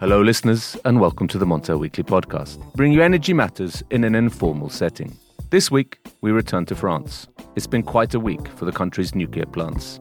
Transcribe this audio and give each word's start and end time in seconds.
Hello, 0.00 0.22
listeners, 0.22 0.78
and 0.86 0.98
welcome 0.98 1.28
to 1.28 1.36
the 1.36 1.44
Montel 1.44 1.78
Weekly 1.78 2.02
Podcast. 2.02 2.56
Bring 2.72 2.90
you 2.90 3.02
energy 3.02 3.34
matters 3.34 3.82
in 3.90 4.02
an 4.02 4.14
informal 4.14 4.70
setting. 4.70 5.14
This 5.50 5.70
week, 5.70 5.98
we 6.22 6.30
return 6.30 6.64
to 6.66 6.74
France. 6.74 7.28
It's 7.54 7.66
been 7.66 7.82
quite 7.82 8.14
a 8.14 8.18
week 8.18 8.48
for 8.48 8.64
the 8.64 8.72
country's 8.72 9.14
nuclear 9.14 9.44
plants. 9.44 10.00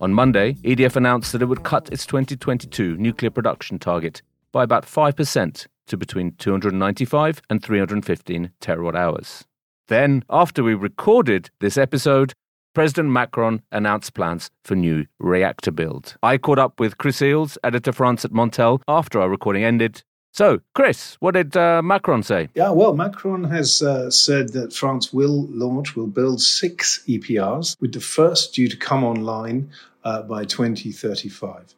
On 0.00 0.14
Monday, 0.14 0.52
EDF 0.62 0.94
announced 0.94 1.32
that 1.32 1.42
it 1.42 1.46
would 1.46 1.64
cut 1.64 1.88
its 1.92 2.06
2022 2.06 2.96
nuclear 2.98 3.32
production 3.32 3.80
target 3.80 4.22
by 4.52 4.62
about 4.62 4.86
5% 4.86 5.66
to 5.88 5.96
between 5.96 6.30
295 6.36 7.42
and 7.50 7.60
315 7.60 8.52
terawatt 8.60 8.94
hours. 8.94 9.44
Then, 9.88 10.22
after 10.30 10.62
we 10.62 10.74
recorded 10.74 11.50
this 11.58 11.76
episode, 11.76 12.34
President 12.72 13.10
Macron 13.10 13.62
announced 13.72 14.14
plans 14.14 14.50
for 14.64 14.76
new 14.76 15.06
reactor 15.18 15.72
build. 15.72 16.16
I 16.22 16.38
caught 16.38 16.58
up 16.58 16.78
with 16.78 16.98
Chris 16.98 17.20
Eales, 17.20 17.58
editor 17.64 17.92
France 17.92 18.24
at 18.24 18.30
Montel, 18.30 18.80
after 18.86 19.20
our 19.20 19.28
recording 19.28 19.64
ended. 19.64 20.04
So, 20.32 20.60
Chris, 20.74 21.16
what 21.18 21.34
did 21.34 21.56
uh, 21.56 21.82
Macron 21.82 22.22
say? 22.22 22.48
Yeah, 22.54 22.70
well, 22.70 22.94
Macron 22.94 23.42
has 23.44 23.82
uh, 23.82 24.10
said 24.10 24.50
that 24.50 24.72
France 24.72 25.12
will 25.12 25.48
launch, 25.48 25.96
will 25.96 26.06
build 26.06 26.40
six 26.40 27.02
EPRs, 27.08 27.76
with 27.80 27.92
the 27.92 28.00
first 28.00 28.54
due 28.54 28.68
to 28.68 28.76
come 28.76 29.02
online 29.02 29.70
uh, 30.04 30.22
by 30.22 30.44
2035. 30.44 31.74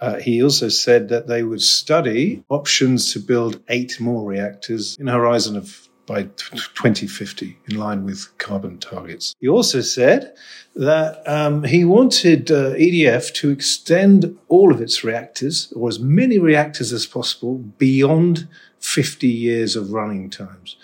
Uh, 0.00 0.16
he 0.16 0.42
also 0.42 0.68
said 0.68 1.08
that 1.08 1.26
they 1.26 1.42
would 1.42 1.62
study 1.62 2.44
options 2.50 3.14
to 3.14 3.18
build 3.18 3.62
eight 3.68 3.98
more 3.98 4.28
reactors 4.28 4.98
in 4.98 5.08
a 5.08 5.12
horizon 5.12 5.56
of 5.56 5.88
by 6.06 6.24
2050 6.24 7.58
in 7.68 7.78
line 7.78 8.04
with 8.04 8.36
carbon 8.38 8.78
targets. 8.78 9.34
He 9.40 9.48
also 9.48 9.80
said 9.80 10.34
that 10.76 11.22
um, 11.26 11.64
he 11.64 11.84
wanted 11.84 12.50
uh, 12.50 12.72
EDF 12.74 13.32
to 13.34 13.50
extend 13.50 14.36
all 14.48 14.72
of 14.72 14.80
its 14.80 15.04
reactors, 15.04 15.72
or 15.76 15.88
as 15.88 15.98
many 15.98 16.38
reactors 16.38 16.92
as 16.92 17.06
possible, 17.06 17.56
beyond 17.58 18.48
50 18.80 19.28
years 19.28 19.76
of 19.76 19.92
running 19.92 20.30
times. 20.30 20.76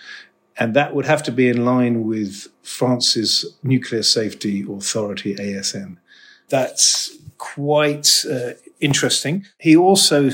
And 0.58 0.74
that 0.74 0.94
would 0.94 1.06
have 1.06 1.22
to 1.24 1.32
be 1.32 1.48
in 1.48 1.64
line 1.64 2.04
with 2.06 2.48
France's 2.62 3.56
Nuclear 3.62 4.02
Safety 4.02 4.64
Authority, 4.68 5.34
ASN. 5.34 5.96
That's 6.48 7.16
quite 7.38 8.24
uh, 8.30 8.50
interesting. 8.80 9.46
He 9.58 9.76
also 9.76 10.30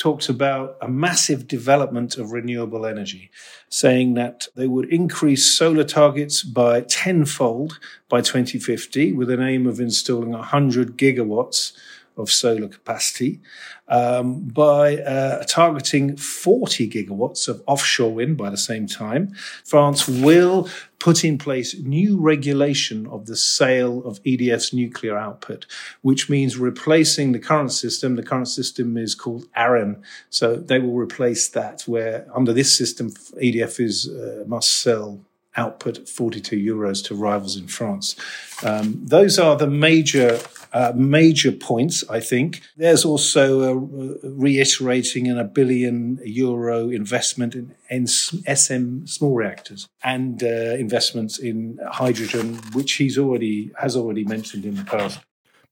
talked 0.00 0.30
about 0.30 0.78
a 0.80 0.88
massive 0.88 1.46
development 1.46 2.16
of 2.16 2.32
renewable 2.32 2.86
energy, 2.86 3.30
saying 3.68 4.14
that 4.14 4.48
they 4.56 4.66
would 4.66 4.90
increase 4.90 5.44
solar 5.46 5.84
targets 5.84 6.42
by 6.42 6.80
tenfold 6.80 7.78
by 8.08 8.22
2050 8.22 9.12
with 9.12 9.28
an 9.28 9.42
aim 9.42 9.66
of 9.66 9.78
installing 9.78 10.30
100 10.30 10.96
gigawatts 10.96 11.72
of 12.16 12.30
solar 12.30 12.68
capacity 12.68 13.40
um, 13.88 14.40
by 14.40 14.98
uh, 14.98 15.42
targeting 15.44 16.16
40 16.16 16.88
gigawatts 16.88 17.48
of 17.48 17.62
offshore 17.66 18.12
wind 18.12 18.36
by 18.36 18.50
the 18.50 18.56
same 18.56 18.86
time. 18.86 19.34
France 19.64 20.08
will 20.08 20.68
put 20.98 21.24
in 21.24 21.38
place 21.38 21.78
new 21.80 22.18
regulation 22.20 23.06
of 23.06 23.26
the 23.26 23.36
sale 23.36 24.04
of 24.04 24.22
EDF's 24.22 24.72
nuclear 24.72 25.16
output, 25.16 25.66
which 26.02 26.28
means 26.28 26.56
replacing 26.56 27.32
the 27.32 27.38
current 27.38 27.72
system. 27.72 28.16
The 28.16 28.22
current 28.22 28.48
system 28.48 28.96
is 28.96 29.14
called 29.14 29.46
ARENH. 29.56 30.02
So 30.28 30.56
they 30.56 30.78
will 30.78 30.96
replace 30.96 31.48
that, 31.48 31.82
where 31.86 32.26
under 32.34 32.52
this 32.52 32.76
system, 32.76 33.10
EDF 33.42 33.80
is 33.80 34.08
uh, 34.08 34.44
must 34.46 34.72
sell 34.72 35.20
output 35.56 35.98
at 35.98 36.08
42 36.08 36.56
euros 36.56 37.04
to 37.06 37.14
rivals 37.14 37.56
in 37.56 37.66
France. 37.66 38.14
Um, 38.62 39.00
those 39.04 39.38
are 39.38 39.56
the 39.56 39.66
major 39.66 40.38
uh, 40.72 40.92
major 40.94 41.52
points, 41.52 42.04
I 42.08 42.20
think. 42.20 42.62
There's 42.76 43.04
also 43.04 43.62
a 43.62 44.28
reiterating 44.28 45.26
in 45.26 45.38
a 45.38 45.44
billion 45.44 46.20
euro 46.24 46.90
investment 46.90 47.54
in, 47.54 47.74
in 47.88 48.06
SM 48.06 49.06
small 49.06 49.34
reactors 49.34 49.88
and 50.02 50.42
uh, 50.42 50.46
investments 50.46 51.38
in 51.38 51.78
hydrogen, 51.90 52.60
which 52.72 52.92
he's 52.94 53.18
already 53.18 53.70
has 53.78 53.96
already 53.96 54.24
mentioned 54.24 54.64
in 54.64 54.76
the 54.76 54.84
past. 54.84 55.20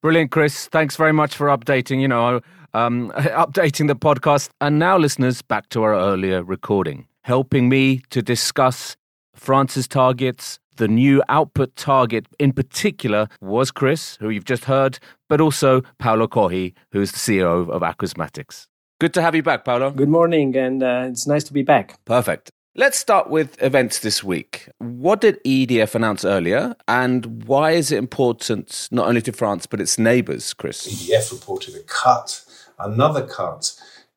Brilliant, 0.01 0.31
Chris. 0.31 0.69
Thanks 0.69 0.97
very 0.97 1.13
much 1.13 1.35
for 1.35 1.49
updating. 1.49 2.01
You 2.01 2.09
know, 2.09 2.41
um, 2.75 3.11
updating 3.17 3.89
the 3.89 3.97
podcast. 3.97 4.51
And 4.61 4.79
now, 4.79 4.99
listeners, 4.99 5.43
back 5.43 5.69
to 5.71 5.83
our 5.83 5.95
earlier 5.95 6.43
recording, 6.43 7.07
helping 7.25 7.69
me 7.69 8.03
to 8.11 8.23
discuss 8.23 8.97
France's 9.35 9.89
targets, 9.89 10.59
the 10.79 10.89
new 10.89 11.23
output 11.29 11.77
target 11.77 12.27
in 12.39 12.53
particular 12.53 13.29
was 13.41 13.71
Chris, 13.71 14.17
who 14.21 14.31
you've 14.31 14.45
just 14.45 14.65
heard, 14.65 14.99
but 15.29 15.41
also 15.41 15.83
Paolo 15.99 16.27
Coghe, 16.27 16.73
who's 16.93 17.13
the 17.13 17.19
CEO 17.19 17.69
of 17.69 17.83
Aquasmatics. 17.83 18.67
Good 19.01 19.15
to 19.15 19.23
have 19.23 19.35
you 19.35 19.43
back, 19.43 19.65
Paolo. 19.65 19.91
Good 19.91 20.09
morning, 20.09 20.57
and 20.57 20.83
uh, 20.83 21.07
it's 21.09 21.27
nice 21.27 21.45
to 21.45 21.53
be 21.53 21.63
back. 21.63 22.03
Perfect. 22.05 22.51
Let's 22.75 22.99
start 22.99 23.29
with 23.29 23.61
events 23.63 24.01
this 24.01 24.23
week. 24.23 24.69
What 24.79 25.21
did 25.21 25.43
EDF 25.45 25.95
announce 25.95 26.25
earlier, 26.25 26.77
and 26.87 27.45
why 27.47 27.73
is 27.73 27.91
it 27.91 27.99
important 27.99 28.89
not 28.91 29.09
only 29.09 29.21
to 29.23 29.33
France 29.33 29.67
but 29.67 29.81
its 29.81 29.99
neighbours, 29.99 30.55
Chris? 30.55 30.87
EDF 30.87 31.33
reported 31.33 31.75
a 31.75 31.83
cut, 31.83 32.45
another 32.79 33.27
cut 33.27 33.73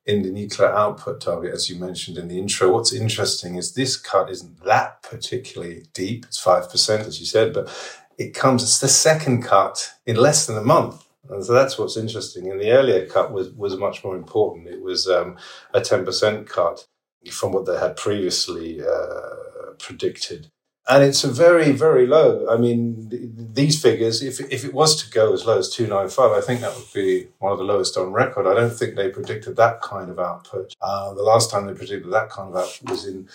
in 0.06 0.23
the 0.23 0.31
nuclear 0.31 0.69
output 0.69 1.22
target, 1.22 1.53
as 1.53 1.69
you 1.69 1.79
mentioned 1.79 2.17
in 2.17 2.28
the 2.28 2.38
intro. 2.38 2.72
What's 2.72 2.94
interesting 2.94 3.56
is 3.56 3.73
this 3.73 3.95
cut 3.95 4.29
isn't 4.29 4.63
that 4.63 5.03
particularly 5.03 5.85
deep. 5.94 6.25
It's 6.25 6.44
5%, 6.44 7.00
as 7.01 7.19
you 7.19 7.25
said, 7.25 7.53
but 7.53 7.69
it 8.17 8.34
comes, 8.34 8.63
it's 8.63 8.79
the 8.79 8.88
second 8.88 9.44
cut 9.44 9.94
in 10.06 10.16
less 10.16 10.47
than 10.47 10.57
a 10.57 10.63
month. 10.63 11.06
And 11.29 11.45
so 11.45 11.53
that's 11.53 11.78
what's 11.78 11.97
interesting. 11.97 12.51
And 12.51 12.59
the 12.59 12.72
earlier 12.72 13.06
cut 13.06 13.31
was, 13.31 13.51
was 13.51 13.78
much 13.78 14.03
more 14.03 14.16
important. 14.16 14.67
It 14.67 14.81
was 14.81 15.07
um, 15.07 15.38
a 15.73 15.79
10% 15.79 16.47
cut 16.47 16.88
from 17.29 17.51
what 17.51 17.66
they 17.66 17.79
had 17.79 17.95
previously 17.95 18.81
uh, 18.81 19.73
predicted 19.78 20.51
and 20.90 21.03
it's 21.03 21.24
a 21.24 21.31
very 21.31 21.72
very 21.72 22.08
low 22.08 22.47
i 22.50 22.58
mean 22.58 23.08
th- 23.09 23.22
these 23.53 23.81
figures 23.81 24.22
if, 24.22 24.40
if 24.52 24.64
it 24.66 24.74
was 24.74 25.02
to 25.02 25.09
go 25.12 25.34
as 25.34 25.46
low 25.46 25.58
as 25.59 25.69
295 25.69 26.31
i 26.31 26.42
think 26.42 26.62
that 26.62 26.75
would 26.75 26.94
be 26.94 27.28
one 27.40 27.52
of 27.52 27.58
the 27.58 27.64
lowest 27.64 27.97
on 27.97 28.12
record. 28.14 28.47
I 28.47 28.53
don't 28.53 28.74
think 28.74 28.96
they 28.96 29.09
predicted 29.09 29.56
that 29.58 29.81
kind 29.81 30.09
of 30.09 30.20
output. 30.20 30.75
Uh, 30.81 31.14
the 31.14 31.24
last 31.24 31.50
time 31.50 31.66
they 31.66 31.74
predicted 31.74 32.12
that 32.12 32.30
kind 32.30 32.50
of 32.50 32.56
output 32.56 32.90
was 32.90 33.06
in 33.06 33.28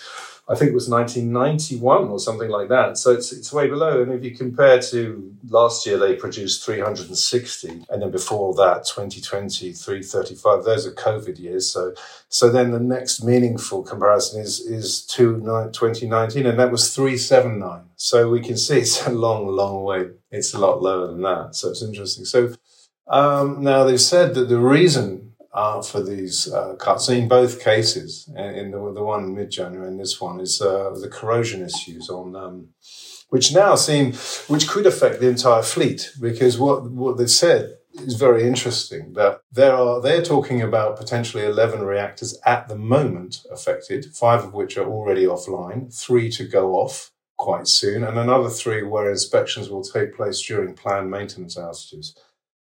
I 0.49 0.55
think 0.55 0.71
it 0.71 0.75
was 0.75 0.89
1991 0.89 2.09
or 2.09 2.21
something 2.21 2.49
like 2.49 2.69
that. 2.69 2.99
So 2.99 3.11
it's 3.11 3.33
it's 3.33 3.53
way 3.53 3.67
below. 3.69 4.03
And 4.03 4.13
if 4.13 4.23
you 4.23 4.31
compare 4.31 4.81
to 4.81 5.35
last 5.49 5.85
year, 5.87 5.99
they 5.99 6.15
produced 6.15 6.65
360, 6.65 7.85
and 7.91 8.03
then 8.03 8.13
before 8.13 8.55
that, 8.55 8.85
2020, 8.85 9.73
335. 9.73 10.65
Those 10.65 10.87
are 10.87 10.93
COVID 10.93 11.41
years. 11.41 11.69
So 11.69 11.95
so 12.29 12.49
then 12.49 12.71
the 12.71 12.79
next 12.79 13.25
meaningful 13.25 13.83
comparison 13.83 14.41
is 14.41 14.61
is 14.61 15.05
to 15.07 15.41
2019, 15.73 16.47
and 16.47 16.59
that 16.61 16.71
was 16.71 16.95
379. 16.95 17.83
So 17.97 18.31
we 18.31 18.41
can 18.41 18.57
see 18.57 18.79
it's 18.79 19.05
a 19.05 19.11
long, 19.11 19.49
long 19.49 19.83
way. 19.83 20.11
It's 20.31 20.55
a 20.55 20.61
lot 20.61 20.81
lower 20.81 21.09
than 21.09 21.23
that. 21.23 21.57
So 21.57 21.71
it's 21.71 21.83
interesting. 21.83 22.25
So 22.25 22.55
um, 23.09 23.65
now 23.65 23.83
they've 23.83 24.01
said 24.01 24.35
that 24.35 24.49
the 24.49 24.61
reason 24.61 25.26
uh, 25.57 25.83
for 25.83 26.03
these 26.03 26.53
uh, 26.53 26.75
cuts. 26.77 27.09
In 27.09 27.29
both 27.29 27.65
cases, 27.65 28.31
in 28.37 28.71
the, 28.71 28.93
the 28.93 29.03
one 29.03 29.35
mid 29.35 29.51
January 29.51 29.89
and 29.89 29.99
this 29.99 30.21
one, 30.21 30.41
is 30.41 30.61
uh, 30.61 30.91
the 31.01 31.09
corrosion 31.09 31.63
issues 31.63 32.09
on. 32.11 32.37
Um, 32.37 32.69
which 33.29 33.53
now 33.53 33.75
seem, 33.75 34.13
which 34.47 34.69
could 34.69 34.87
affect 34.87 35.21
the 35.21 35.29
entire 35.29 35.63
fleet, 35.63 36.13
because 36.21 36.59
what 36.59 36.89
what 36.91 37.17
they 37.17 37.27
said 37.27 37.77
is 37.95 38.15
very 38.15 38.47
interesting. 38.47 39.15
That 39.15 39.41
there 39.51 39.75
are 39.75 40.01
they're 40.01 40.23
talking 40.23 40.63
about 40.63 40.97
potentially 40.97 41.45
eleven 41.45 41.83
reactors 41.83 42.39
at 42.45 42.69
the 42.69 42.77
moment 42.77 43.45
affected, 43.51 44.15
five 44.15 44.45
of 44.45 44.55
which 44.55 44.77
are 44.79 44.89
already 44.89 45.25
offline, 45.25 45.93
three 45.93 46.31
to 46.33 46.45
go 46.47 46.75
off 46.75 47.11
quite 47.37 47.69
soon, 47.69 48.05
and 48.05 48.19
another 48.19 48.49
three 48.49 48.83
where 48.83 49.11
inspections 49.11 49.69
will 49.69 49.83
take 49.83 50.15
place 50.15 50.41
during 50.47 50.75
planned 50.75 51.11
maintenance 51.11 51.57
outages. 51.57 52.17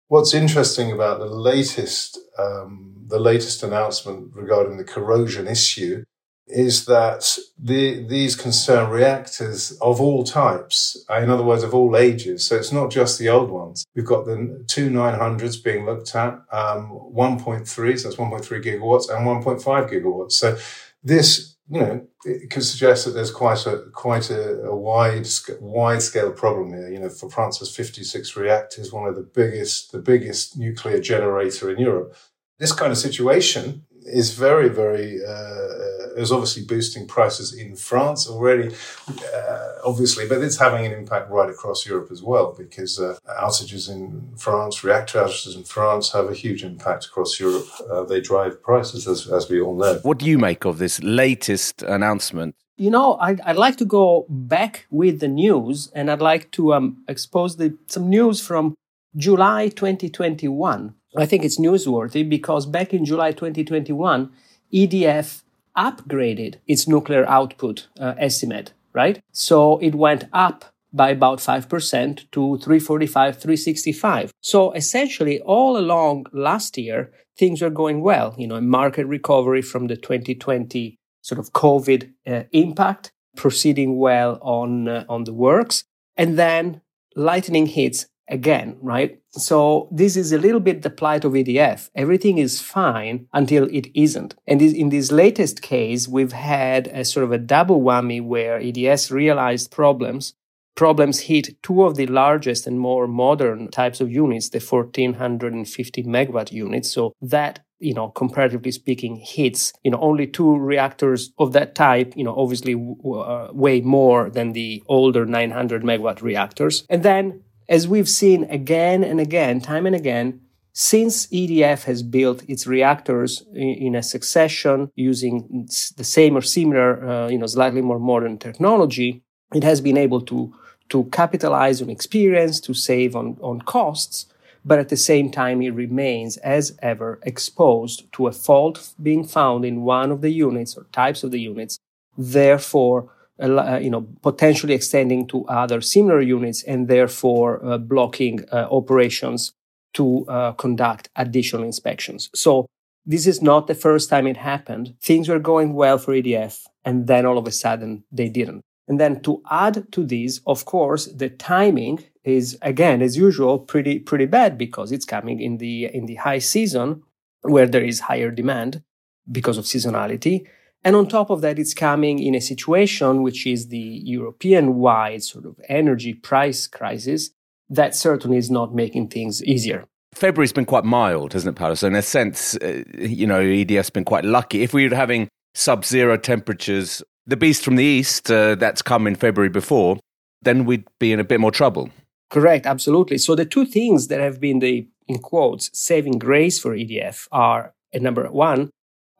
What's 0.09 0.35
interesting 0.35 0.91
about 0.91 1.19
the 1.19 1.27
latest 1.27 2.19
um, 2.39 2.95
the 3.07 3.19
latest 3.19 3.63
announcement 3.63 4.35
regarding 4.35 4.77
the 4.77 4.85
corrosion 4.85 5.47
issue 5.47 6.05
is 6.47 6.87
that 6.87 7.39
the, 7.59 8.07
these 8.07 8.35
concern 8.35 8.91
reactors 8.91 9.73
of 9.83 10.01
all 10.01 10.25
types, 10.25 11.05
in 11.11 11.31
other 11.31 11.43
words, 11.43 11.63
of 11.63 11.75
all 11.75 11.97
ages. 11.97 12.47
So 12.47 12.57
it's 12.57 12.73
not 12.73 12.91
just 12.91 13.19
the 13.19 13.29
old 13.29 13.51
ones. 13.51 13.85
We've 13.95 14.05
got 14.05 14.25
the 14.25 14.65
two 14.67 14.89
900s 14.89 15.63
being 15.63 15.85
looked 15.85 16.15
at, 16.15 16.35
um, 16.53 16.91
1.3, 17.15 17.67
so 17.67 18.09
that's 18.09 18.17
1.3 18.17 18.65
gigawatts, 18.65 19.15
and 19.15 19.27
1.5 19.27 19.91
gigawatts. 19.91 20.33
So 20.33 20.57
this 21.03 21.48
you 21.71 21.81
know, 21.81 22.07
it 22.25 22.51
could 22.51 22.65
suggest 22.65 23.05
that 23.05 23.11
there's 23.11 23.31
quite 23.31 23.67
a 23.67 23.85
quite 23.93 24.31
a, 24.31 24.63
a 24.63 24.75
wide 24.75 25.27
wide 25.61 26.03
scale 26.03 26.33
problem 26.33 26.73
here. 26.73 26.89
You 26.89 26.99
know, 26.99 27.11
for 27.11 27.31
France 27.31 27.59
has 27.59 27.75
56 27.75 28.37
reactors, 28.37 28.93
one 28.93 29.07
of 29.07 29.17
the 29.17 29.23
biggest 29.23 29.93
the 29.93 29.99
biggest 29.99 30.57
nuclear 30.57 30.99
generator 31.01 31.71
in 31.71 31.79
Europe. 31.79 32.17
This 32.59 32.73
kind 32.73 32.91
of 32.91 32.99
situation 32.99 33.85
is 34.03 34.33
very 34.33 34.71
very 34.71 35.21
uh, 35.23 35.88
is 36.17 36.33
obviously 36.33 36.65
boosting 36.65 37.07
prices 37.07 37.53
in 37.53 37.77
France 37.77 38.29
already, 38.29 38.75
uh, 39.09 39.69
obviously, 39.85 40.29
but 40.29 40.43
it's 40.43 40.59
having 40.59 40.87
an 40.87 40.93
impact 40.93 41.31
right 41.31 41.51
across 41.51 41.87
Europe 41.87 42.11
as 42.11 42.23
well 42.23 42.55
because 42.57 42.99
uh, 42.99 43.17
outages 43.41 43.91
in 43.91 44.33
France, 44.37 44.85
reactor 44.85 45.21
outages 45.21 45.57
in 45.57 45.65
France 45.65 46.13
have 46.13 46.27
a 46.27 46.35
huge 46.35 46.65
impact 46.65 47.07
across 47.07 47.39
Europe. 47.39 47.67
Uh, 47.91 48.03
they 48.05 48.21
drive 48.21 48.63
prices, 48.63 49.07
as, 49.07 49.29
as 49.29 49.49
we 49.49 49.61
all 49.61 49.77
know. 49.77 50.01
What 50.03 50.19
do 50.19 50.27
you 50.27 50.39
make 50.39 50.65
of 50.65 50.79
this 50.79 51.03
latest 51.03 51.83
announcement? 51.83 52.55
You 52.77 52.91
know, 52.91 53.17
I'd, 53.17 53.41
I'd 53.41 53.57
like 53.57 53.77
to 53.79 53.85
go 53.85 54.25
back 54.29 54.87
with 54.91 55.19
the 55.19 55.27
news 55.27 55.91
and 55.95 56.11
I'd 56.11 56.21
like 56.21 56.53
to 56.53 56.75
um, 56.75 57.03
expose 57.09 57.57
the, 57.57 57.77
some 57.89 58.09
news 58.09 58.41
from 58.41 58.77
July 59.17 59.69
2021. 59.69 60.95
I 61.17 61.27
think 61.27 61.45
it's 61.45 61.59
newsworthy 61.59 62.29
because 62.29 62.67
back 62.67 62.93
in 62.93 63.05
July 63.05 63.33
2021, 63.33 64.31
EDF 64.73 65.43
upgraded 65.79 66.57
its 66.67 66.89
nuclear 66.89 67.25
output 67.29 67.89
uh, 68.01 68.15
estimate, 68.19 68.73
right? 68.93 69.21
So 69.33 69.79
it 69.79 69.95
went 69.95 70.25
up 70.33 70.65
by 70.93 71.11
about 71.11 71.39
5% 71.39 72.31
to 72.33 72.59
345, 72.59 73.37
365. 73.37 74.33
So 74.41 74.73
essentially 74.73 75.41
all 75.41 75.77
along 75.77 76.27
last 76.33 76.77
year, 76.77 77.13
things 77.39 77.63
were 77.63 77.71
going 77.71 78.01
well, 78.01 78.35
you 78.37 78.47
know, 78.47 78.61
market 78.61 79.07
recovery 79.07 79.63
from 79.63 79.87
the 79.87 79.97
2020 79.97 80.97
sort 81.23 81.39
of 81.39 81.53
COVID 81.53 82.11
uh, 82.27 82.43
impact, 82.53 83.13
proceeding 83.37 83.99
well 83.99 84.39
on, 84.43 84.89
uh, 84.89 85.05
on 85.09 85.25
the 85.25 85.35
works. 85.35 85.85
And 86.17 86.39
then 86.39 86.81
lightning 87.15 87.67
hits 87.67 88.07
again, 88.29 88.77
right? 88.81 89.21
So 89.31 89.89
this 89.91 90.17
is 90.17 90.33
a 90.33 90.39
little 90.39 90.61
bit 90.61 90.83
the 90.83 90.91
plight 90.91 91.25
of 91.25 91.33
EDF. 91.33 91.91
Everything 91.95 92.39
is 92.39 92.61
fine 92.61 93.27
until 93.33 93.65
it 93.65 93.89
isn't. 93.95 94.35
And 94.47 94.61
in 94.61 94.89
this 94.89 95.11
latest 95.11 95.63
case, 95.63 96.09
we've 96.09 96.33
had 96.33 96.89
a 96.89 97.05
sort 97.05 97.25
of 97.25 97.33
a 97.33 97.39
double 97.39 97.81
whammy 97.81 98.23
where 98.23 98.61
EDF 98.61 99.11
realized 99.11 99.71
problems. 99.71 100.35
Problems 100.75 101.21
hit 101.21 101.61
two 101.63 101.83
of 101.83 101.97
the 101.97 102.07
largest 102.07 102.67
and 102.67 102.79
more 102.79 103.09
modern 103.09 103.69
types 103.71 104.01
of 104.01 104.13
units, 104.13 104.51
the 104.51 104.61
1450 104.61 106.05
megawatt 106.05 106.53
units. 106.53 106.91
So 106.91 107.13
that 107.21 107.61
you 107.81 107.95
know, 107.95 108.09
comparatively 108.09 108.73
speaking, 108.73 109.17
hits, 109.17 109.73
you 109.85 109.91
know, 109.91 110.01
only 110.01 110.27
two 110.27 110.57
reactors 110.57 111.33
of 111.39 111.53
that 111.53 111.75
type, 111.75 112.13
you 112.17 112.25
know, 112.25 112.35
obviously 112.37 112.75
uh, 112.75 113.49
way 113.53 113.81
more 113.81 114.31
than 114.31 114.53
the 114.53 114.83
older 114.87 115.25
900 115.25 115.83
megawatt 115.83 116.21
reactors. 116.23 116.85
And 116.91 117.03
then 117.03 117.43
as 117.69 117.87
we've 117.87 118.09
seen 118.09 118.45
again 118.45 119.05
and 119.05 119.21
again, 119.21 119.61
time 119.61 119.87
and 119.87 119.95
again, 119.95 120.41
since 120.73 121.27
EDF 121.27 121.85
has 121.85 122.03
built 122.03 122.43
its 122.49 122.67
reactors 122.67 123.43
in, 123.53 123.95
a 123.97 124.03
succession 124.03 124.91
using 124.95 125.67
the 125.97 126.05
same 126.05 126.37
or 126.37 126.41
similar, 126.41 127.05
uh, 127.05 127.29
you 127.29 127.37
know, 127.37 127.47
slightly 127.47 127.83
more 127.83 127.99
modern 127.99 128.39
technology, 128.39 129.23
it 129.53 129.65
has 129.65 129.81
been 129.81 129.97
able 129.97 130.21
to 130.23 130.55
to 130.91 131.05
capitalize 131.05 131.83
on 131.83 131.91
experience, 131.91 132.61
to 132.61 132.73
save 132.73 133.15
on, 133.15 133.37
on 133.43 133.61
costs, 133.61 134.25
but 134.65 134.79
at 134.79 134.89
the 134.89 134.97
same 134.97 135.31
time, 135.31 135.61
it 135.61 135.75
remains 135.75 136.39
as 136.39 136.79
ever 136.81 137.19
exposed 137.25 138.11
to 138.13 138.27
a 138.27 138.33
fault 138.33 138.95
being 139.03 139.23
found 139.23 139.67
in 139.67 139.83
one 139.83 140.11
of 140.11 140.23
the 140.23 140.31
units 140.31 140.77
or 140.77 140.85
types 140.93 141.23
of 141.23 141.31
the 141.31 141.41
units, 141.41 141.79
therefore 142.17 143.11
uh, 143.41 143.79
you 143.81 143.91
know, 143.91 144.07
potentially 144.23 144.75
extending 144.75 145.27
to 145.29 145.45
other 145.47 145.81
similar 145.81 146.21
units 146.21 146.63
and 146.65 146.89
therefore 146.89 147.65
uh, 147.65 147.79
blocking 147.79 148.45
uh, 148.53 148.67
operations 148.71 149.53
to 149.95 150.27
uh, 150.27 150.53
conduct 150.53 151.09
additional 151.17 151.63
inspections. 151.63 152.31
So 152.35 152.67
this 153.07 153.27
is 153.27 153.41
not 153.41 153.67
the 153.67 153.75
first 153.75 154.11
time 154.11 154.27
it 154.27 154.37
happened. 154.37 154.95
Things 155.03 155.29
were 155.29 155.39
going 155.39 155.75
well 155.75 155.99
for 155.99 156.13
EDF 156.13 156.65
and 156.85 157.07
then 157.07 157.25
all 157.25 157.39
of 157.39 157.47
a 157.47 157.53
sudden 157.53 158.05
they 158.13 158.29
didn't. 158.29 158.63
And 158.87 158.99
then 158.99 159.21
to 159.23 159.43
add 159.51 159.91
to 159.93 160.05
this, 160.05 160.41
of 160.47 160.65
course, 160.65 161.07
the 161.07 161.29
timing 161.29 162.05
is 162.25 162.59
again, 162.63 163.03
as 163.03 163.17
usual, 163.17 163.59
pretty, 163.59 163.99
pretty 163.99 164.27
bad 164.27 164.59
because 164.59 164.93
it's 164.93 165.05
coming 165.05 165.41
in 165.41 165.59
the, 165.59 165.87
in 165.87 166.07
the 166.07 166.17
high 166.17 166.39
season 166.39 167.03
where 167.43 167.67
there 167.67 167.85
is 167.85 168.01
higher 168.01 168.31
demand 168.31 168.83
because 169.31 169.59
of 169.59 169.65
seasonality. 169.65 170.47
And 170.85 170.95
on 170.95 171.09
top 171.09 171.31
of 171.31 171.41
that, 171.41 171.59
it's 171.59 171.75
coming 171.75 172.19
in 172.19 172.35
a 172.35 172.41
situation 172.41 173.23
which 173.23 173.47
is 173.47 173.69
the 173.69 173.79
European 173.79 174.77
wide 174.77 175.23
sort 175.23 175.45
of 175.45 175.59
energy 175.69 176.15
price 176.15 176.67
crisis 176.67 177.31
that 177.69 177.95
certainly 177.95 178.39
is 178.39 178.51
not 178.51 178.75
making 178.75 179.09
things 179.09 179.43
easier. 179.45 179.85
February's 180.15 180.53
been 180.53 180.65
quite 180.65 180.85
mild, 180.85 181.33
hasn't 181.33 181.55
it, 181.55 181.59
Paolo? 181.59 181.75
So 181.75 181.87
in 181.87 181.95
a 181.95 182.03
sense, 182.03 182.57
uh, 182.57 182.83
you 182.99 183.27
know, 183.27 183.41
EDF's 183.41 183.91
been 183.91 184.05
quite 184.05 184.25
lucky. 184.25 184.63
If 184.63 184.73
we 184.73 184.89
were 184.89 184.95
having 184.95 185.29
sub-zero 185.55 186.17
temperatures, 186.17 187.03
the 187.27 187.37
beast 187.37 187.63
from 187.63 187.77
the 187.77 187.85
east 187.85 188.31
uh, 188.31 188.55
that's 188.55 188.81
come 188.81 189.07
in 189.07 189.15
February 189.15 189.51
before, 189.51 189.99
then 190.43 190.65
we'd 190.65 190.85
be 190.99 191.13
in 191.13 191.21
a 191.21 191.25
bit 191.25 191.41
more 191.41 191.51
trouble. 191.51 191.91
Correct, 192.31 192.67
absolutely. 192.67 193.19
So 193.19 193.35
the 193.35 193.45
two 193.45 193.67
things 193.67 194.09
that 194.09 194.21
have 194.21 194.41
been 194.41 194.59
the, 194.61 194.89
in 195.07 195.19
quotes, 195.19 195.71
saving 195.79 196.19
grace 196.19 196.59
for 196.59 196.75
EDF 196.75 197.27
are, 197.33 197.75
uh, 197.95 197.99
number 197.99 198.31
one, 198.31 198.71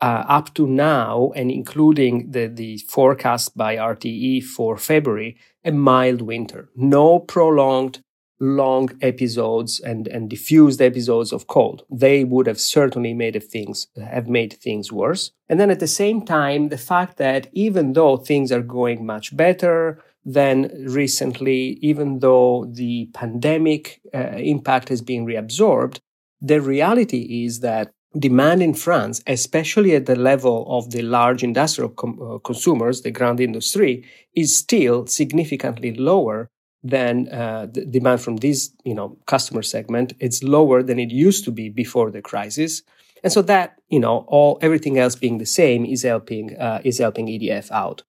uh, 0.01 0.23
up 0.27 0.53
to 0.55 0.65
now, 0.65 1.31
and 1.35 1.51
including 1.51 2.31
the, 2.31 2.47
the 2.47 2.77
forecast 2.89 3.57
by 3.57 3.75
RTE 3.75 4.43
for 4.43 4.77
February, 4.77 5.37
a 5.63 5.71
mild 5.71 6.21
winter. 6.21 6.69
No 6.75 7.19
prolonged 7.19 8.01
long 8.39 8.89
episodes 9.01 9.79
and, 9.79 10.07
and 10.07 10.29
diffused 10.29 10.81
episodes 10.81 11.33
of 11.33 11.47
cold. 11.47 11.83
They 11.89 12.23
would 12.23 12.47
have 12.47 12.59
certainly 12.59 13.13
made 13.13 13.41
things 13.43 13.87
have 14.01 14.29
made 14.29 14.53
things 14.53 14.91
worse. 14.91 15.31
And 15.49 15.59
then 15.59 15.69
at 15.69 15.79
the 15.79 15.87
same 15.87 16.23
time, 16.23 16.69
the 16.69 16.77
fact 16.77 17.17
that 17.17 17.47
even 17.51 17.93
though 17.93 18.17
things 18.17 18.51
are 18.51 18.61
going 18.61 19.05
much 19.05 19.35
better 19.35 20.01
than 20.23 20.71
recently, 20.87 21.79
even 21.81 22.19
though 22.19 22.65
the 22.71 23.09
pandemic 23.13 24.01
uh, 24.13 24.37
impact 24.37 24.89
has 24.89 25.01
been 25.01 25.25
reabsorbed, 25.25 25.99
the 26.41 26.61
reality 26.61 27.43
is 27.45 27.59
that 27.59 27.91
demand 28.17 28.63
in 28.63 28.73
France, 28.73 29.21
especially 29.27 29.95
at 29.95 30.05
the 30.05 30.15
level 30.15 30.65
of 30.69 30.91
the 30.91 31.01
large 31.01 31.43
industrial 31.43 31.89
com- 31.89 32.19
uh, 32.21 32.39
consumers, 32.39 33.01
the 33.01 33.11
grand 33.11 33.39
industry, 33.39 34.03
is 34.35 34.55
still 34.55 35.05
significantly 35.05 35.93
lower 35.93 36.49
than 36.81 37.27
uh, 37.29 37.67
the 37.71 37.85
demand 37.85 38.21
from 38.21 38.37
this, 38.37 38.71
you 38.83 38.95
know, 38.95 39.17
customer 39.27 39.61
segment. 39.61 40.13
It's 40.19 40.41
lower 40.41 40.81
than 40.81 40.97
it 40.97 41.11
used 41.11 41.43
to 41.45 41.51
be 41.51 41.69
before 41.69 42.09
the 42.09 42.21
crisis, 42.21 42.81
and 43.23 43.31
so 43.33 43.41
that, 43.43 43.79
you 43.89 43.99
know, 43.99 44.25
all 44.27 44.57
everything 44.61 44.97
else 44.97 45.15
being 45.15 45.39
the 45.39 45.45
same 45.45 45.85
is 45.85 46.03
helping 46.03 46.57
uh, 46.57 46.81
is 46.83 46.97
helping 46.97 47.27
EDF 47.27 47.69
out. 47.71 48.03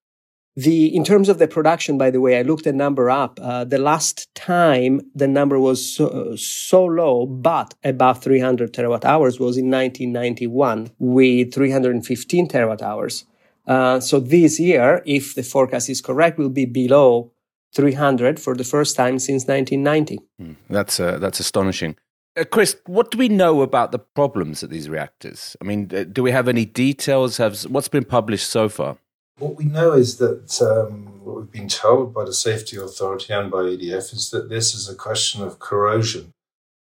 The 0.64 0.94
in 0.94 1.04
terms 1.04 1.28
of 1.28 1.38
the 1.38 1.48
production, 1.48 1.96
by 1.96 2.10
the 2.10 2.20
way, 2.20 2.38
I 2.38 2.42
looked 2.42 2.64
the 2.64 2.72
number 2.72 3.08
up. 3.08 3.38
Uh, 3.40 3.64
the 3.64 3.78
last 3.78 4.14
time 4.34 5.00
the 5.14 5.28
number 5.28 5.58
was 5.58 5.78
so, 5.94 6.34
so 6.36 6.84
low, 6.84 7.26
but 7.26 7.74
above 7.82 8.22
300 8.22 8.72
terawatt 8.74 9.04
hours, 9.04 9.40
was 9.40 9.56
in 9.56 9.70
1991 9.70 10.90
with 10.98 11.54
315 11.54 12.48
terawatt 12.48 12.82
hours. 12.82 13.24
Uh, 13.66 14.00
so 14.00 14.20
this 14.20 14.60
year, 14.60 15.02
if 15.06 15.34
the 15.34 15.42
forecast 15.42 15.88
is 15.88 16.00
correct, 16.02 16.36
will 16.36 16.50
be 16.50 16.66
below 16.66 17.32
300 17.74 18.38
for 18.38 18.54
the 18.54 18.64
first 18.64 18.96
time 18.96 19.18
since 19.18 19.46
1990. 19.46 20.18
Mm, 20.42 20.56
that's 20.68 21.00
uh, 21.00 21.18
that's 21.18 21.40
astonishing. 21.40 21.96
Uh, 22.36 22.44
Chris, 22.44 22.76
what 22.86 23.10
do 23.10 23.16
we 23.18 23.28
know 23.28 23.62
about 23.62 23.92
the 23.92 23.98
problems 23.98 24.62
at 24.62 24.70
these 24.70 24.90
reactors? 24.90 25.56
I 25.62 25.64
mean, 25.64 25.90
uh, 25.94 26.04
do 26.04 26.22
we 26.22 26.32
have 26.32 26.48
any 26.48 26.66
details? 26.66 27.38
Have 27.38 27.62
what's 27.62 27.88
been 27.88 28.04
published 28.04 28.50
so 28.50 28.68
far? 28.68 28.98
What 29.40 29.56
we 29.56 29.64
know 29.64 29.92
is 29.92 30.18
that 30.18 30.60
um, 30.60 31.24
what 31.24 31.36
we've 31.36 31.50
been 31.50 31.68
told 31.68 32.12
by 32.12 32.26
the 32.26 32.34
Safety 32.34 32.76
Authority 32.76 33.32
and 33.32 33.50
by 33.50 33.62
EDF 33.62 34.12
is 34.12 34.30
that 34.32 34.50
this 34.50 34.74
is 34.74 34.86
a 34.86 34.94
question 34.94 35.42
of 35.42 35.58
corrosion 35.58 36.34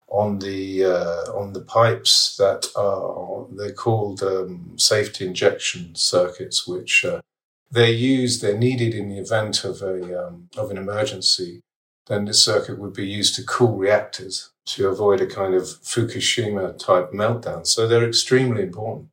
on 0.08 0.40
the 0.40 0.84
uh, 0.84 1.32
on 1.32 1.52
the 1.52 1.60
pipes 1.60 2.36
that 2.36 2.66
are 2.74 3.46
they're 3.52 3.72
called 3.72 4.24
um, 4.24 4.72
safety 4.76 5.24
injection 5.24 5.94
circuits, 5.94 6.66
which 6.66 7.04
uh, 7.04 7.20
they're 7.70 7.92
used, 7.92 8.42
they're 8.42 8.58
needed 8.58 8.92
in 8.92 9.08
the 9.08 9.18
event 9.18 9.62
of 9.62 9.80
a 9.80 10.26
um, 10.26 10.48
of 10.56 10.72
an 10.72 10.78
emergency. 10.78 11.60
Then 12.08 12.24
this 12.24 12.42
circuit 12.42 12.80
would 12.80 12.94
be 12.94 13.06
used 13.06 13.36
to 13.36 13.44
cool 13.44 13.76
reactors 13.76 14.50
to 14.66 14.88
avoid 14.88 15.20
a 15.20 15.26
kind 15.26 15.54
of 15.54 15.62
Fukushima 15.62 16.76
type 16.76 17.12
meltdown. 17.12 17.68
So 17.68 17.86
they're 17.86 18.08
extremely 18.08 18.62
important. 18.62 19.10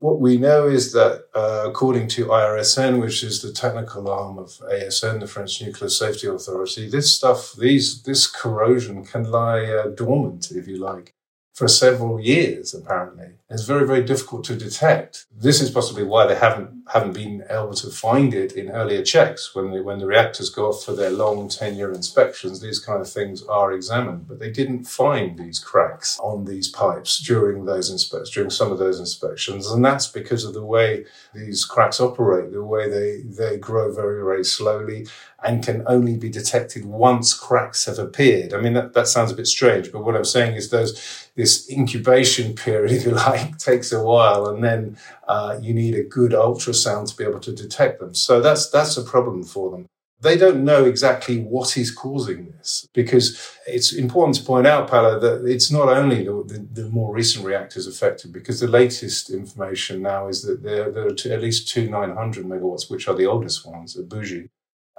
What 0.00 0.18
we 0.18 0.38
know 0.38 0.66
is 0.66 0.92
that, 0.92 1.26
uh, 1.34 1.68
according 1.68 2.08
to 2.08 2.28
IRSN, 2.28 3.02
which 3.02 3.22
is 3.22 3.42
the 3.42 3.52
technical 3.52 4.08
arm 4.08 4.38
of 4.38 4.48
ASN, 4.72 5.20
the 5.20 5.26
French 5.26 5.60
Nuclear 5.60 5.90
Safety 5.90 6.26
Authority, 6.26 6.88
this 6.88 7.14
stuff, 7.14 7.52
these, 7.52 8.02
this 8.02 8.26
corrosion 8.26 9.04
can 9.04 9.30
lie 9.30 9.62
uh, 9.64 9.88
dormant, 9.88 10.52
if 10.52 10.66
you 10.66 10.78
like, 10.78 11.14
for 11.52 11.68
several 11.68 12.20
years, 12.20 12.74
apparently. 12.74 13.32
It's 13.50 13.64
very, 13.64 13.86
very 13.86 14.02
difficult 14.02 14.44
to 14.44 14.56
detect. 14.56 15.26
This 15.36 15.60
is 15.60 15.70
possibly 15.70 16.04
why 16.04 16.26
they 16.26 16.36
haven't 16.36 16.80
haven't 16.92 17.12
been 17.12 17.44
able 17.48 17.74
to 17.74 17.88
find 17.88 18.34
it 18.34 18.52
in 18.52 18.70
earlier 18.70 19.02
checks. 19.02 19.54
When 19.54 19.70
the, 19.70 19.82
when 19.82 19.98
the 19.98 20.06
reactors 20.06 20.50
go 20.50 20.68
off 20.68 20.84
for 20.84 20.92
their 20.92 21.10
long 21.10 21.48
10-year 21.48 21.92
inspections, 21.92 22.60
these 22.60 22.78
kind 22.78 23.00
of 23.00 23.08
things 23.08 23.44
are 23.44 23.72
examined. 23.72 24.26
But 24.26 24.40
they 24.40 24.50
didn't 24.50 24.84
find 24.84 25.38
these 25.38 25.58
cracks 25.60 26.18
on 26.20 26.44
these 26.44 26.68
pipes 26.68 27.18
during 27.18 27.64
those 27.64 27.90
inspections, 27.90 28.30
during 28.30 28.50
some 28.50 28.72
of 28.72 28.78
those 28.78 28.98
inspections. 28.98 29.70
And 29.70 29.84
that's 29.84 30.08
because 30.08 30.44
of 30.44 30.54
the 30.54 30.64
way 30.64 31.04
these 31.34 31.64
cracks 31.64 32.00
operate, 32.00 32.52
the 32.52 32.64
way 32.64 32.88
they, 32.88 33.22
they 33.22 33.56
grow 33.56 33.92
very, 33.92 34.22
very 34.22 34.44
slowly 34.44 35.06
and 35.42 35.64
can 35.64 35.82
only 35.86 36.16
be 36.16 36.28
detected 36.28 36.84
once 36.84 37.32
cracks 37.32 37.86
have 37.86 37.98
appeared. 37.98 38.52
I 38.52 38.60
mean, 38.60 38.74
that, 38.74 38.92
that 38.92 39.08
sounds 39.08 39.32
a 39.32 39.34
bit 39.34 39.46
strange, 39.46 39.90
but 39.90 40.04
what 40.04 40.14
I'm 40.14 40.24
saying 40.24 40.54
is 40.54 40.70
those, 40.70 41.30
this 41.34 41.70
incubation 41.70 42.54
period, 42.66 42.92
if 42.92 43.04
you 43.04 43.12
like, 43.12 43.58
takes 43.58 43.92
a 43.92 44.02
while, 44.02 44.46
and 44.46 44.62
then 44.62 44.98
uh, 45.28 45.58
you 45.60 45.72
need 45.72 45.94
a 45.94 46.02
good 46.02 46.32
ultrasound 46.32 47.08
to 47.10 47.16
be 47.16 47.24
able 47.24 47.40
to 47.40 47.52
detect 47.52 48.00
them. 48.00 48.14
So 48.14 48.40
that's, 48.40 48.68
that's 48.70 48.96
a 48.96 49.02
problem 49.02 49.44
for 49.44 49.70
them. 49.70 49.86
They 50.22 50.36
don't 50.36 50.66
know 50.66 50.84
exactly 50.84 51.40
what 51.40 51.78
is 51.78 51.90
causing 51.90 52.52
this 52.58 52.86
because 52.92 53.56
it's 53.66 53.94
important 53.94 54.36
to 54.36 54.44
point 54.44 54.66
out, 54.66 54.90
Paolo, 54.90 55.18
that 55.18 55.46
it's 55.50 55.70
not 55.70 55.88
only 55.88 56.24
the, 56.24 56.44
the, 56.46 56.82
the, 56.82 56.88
more 56.90 57.14
recent 57.14 57.46
reactors 57.46 57.86
affected 57.86 58.30
because 58.30 58.60
the 58.60 58.68
latest 58.68 59.30
information 59.30 60.02
now 60.02 60.28
is 60.28 60.42
that 60.42 60.62
there, 60.62 60.90
there 60.90 61.06
are 61.06 61.14
two, 61.14 61.32
at 61.32 61.40
least 61.40 61.70
two 61.70 61.88
900 61.88 62.44
megawatts, 62.44 62.90
which 62.90 63.08
are 63.08 63.14
the 63.14 63.24
oldest 63.24 63.66
ones 63.66 63.96
at 63.96 64.10
Bugey 64.10 64.50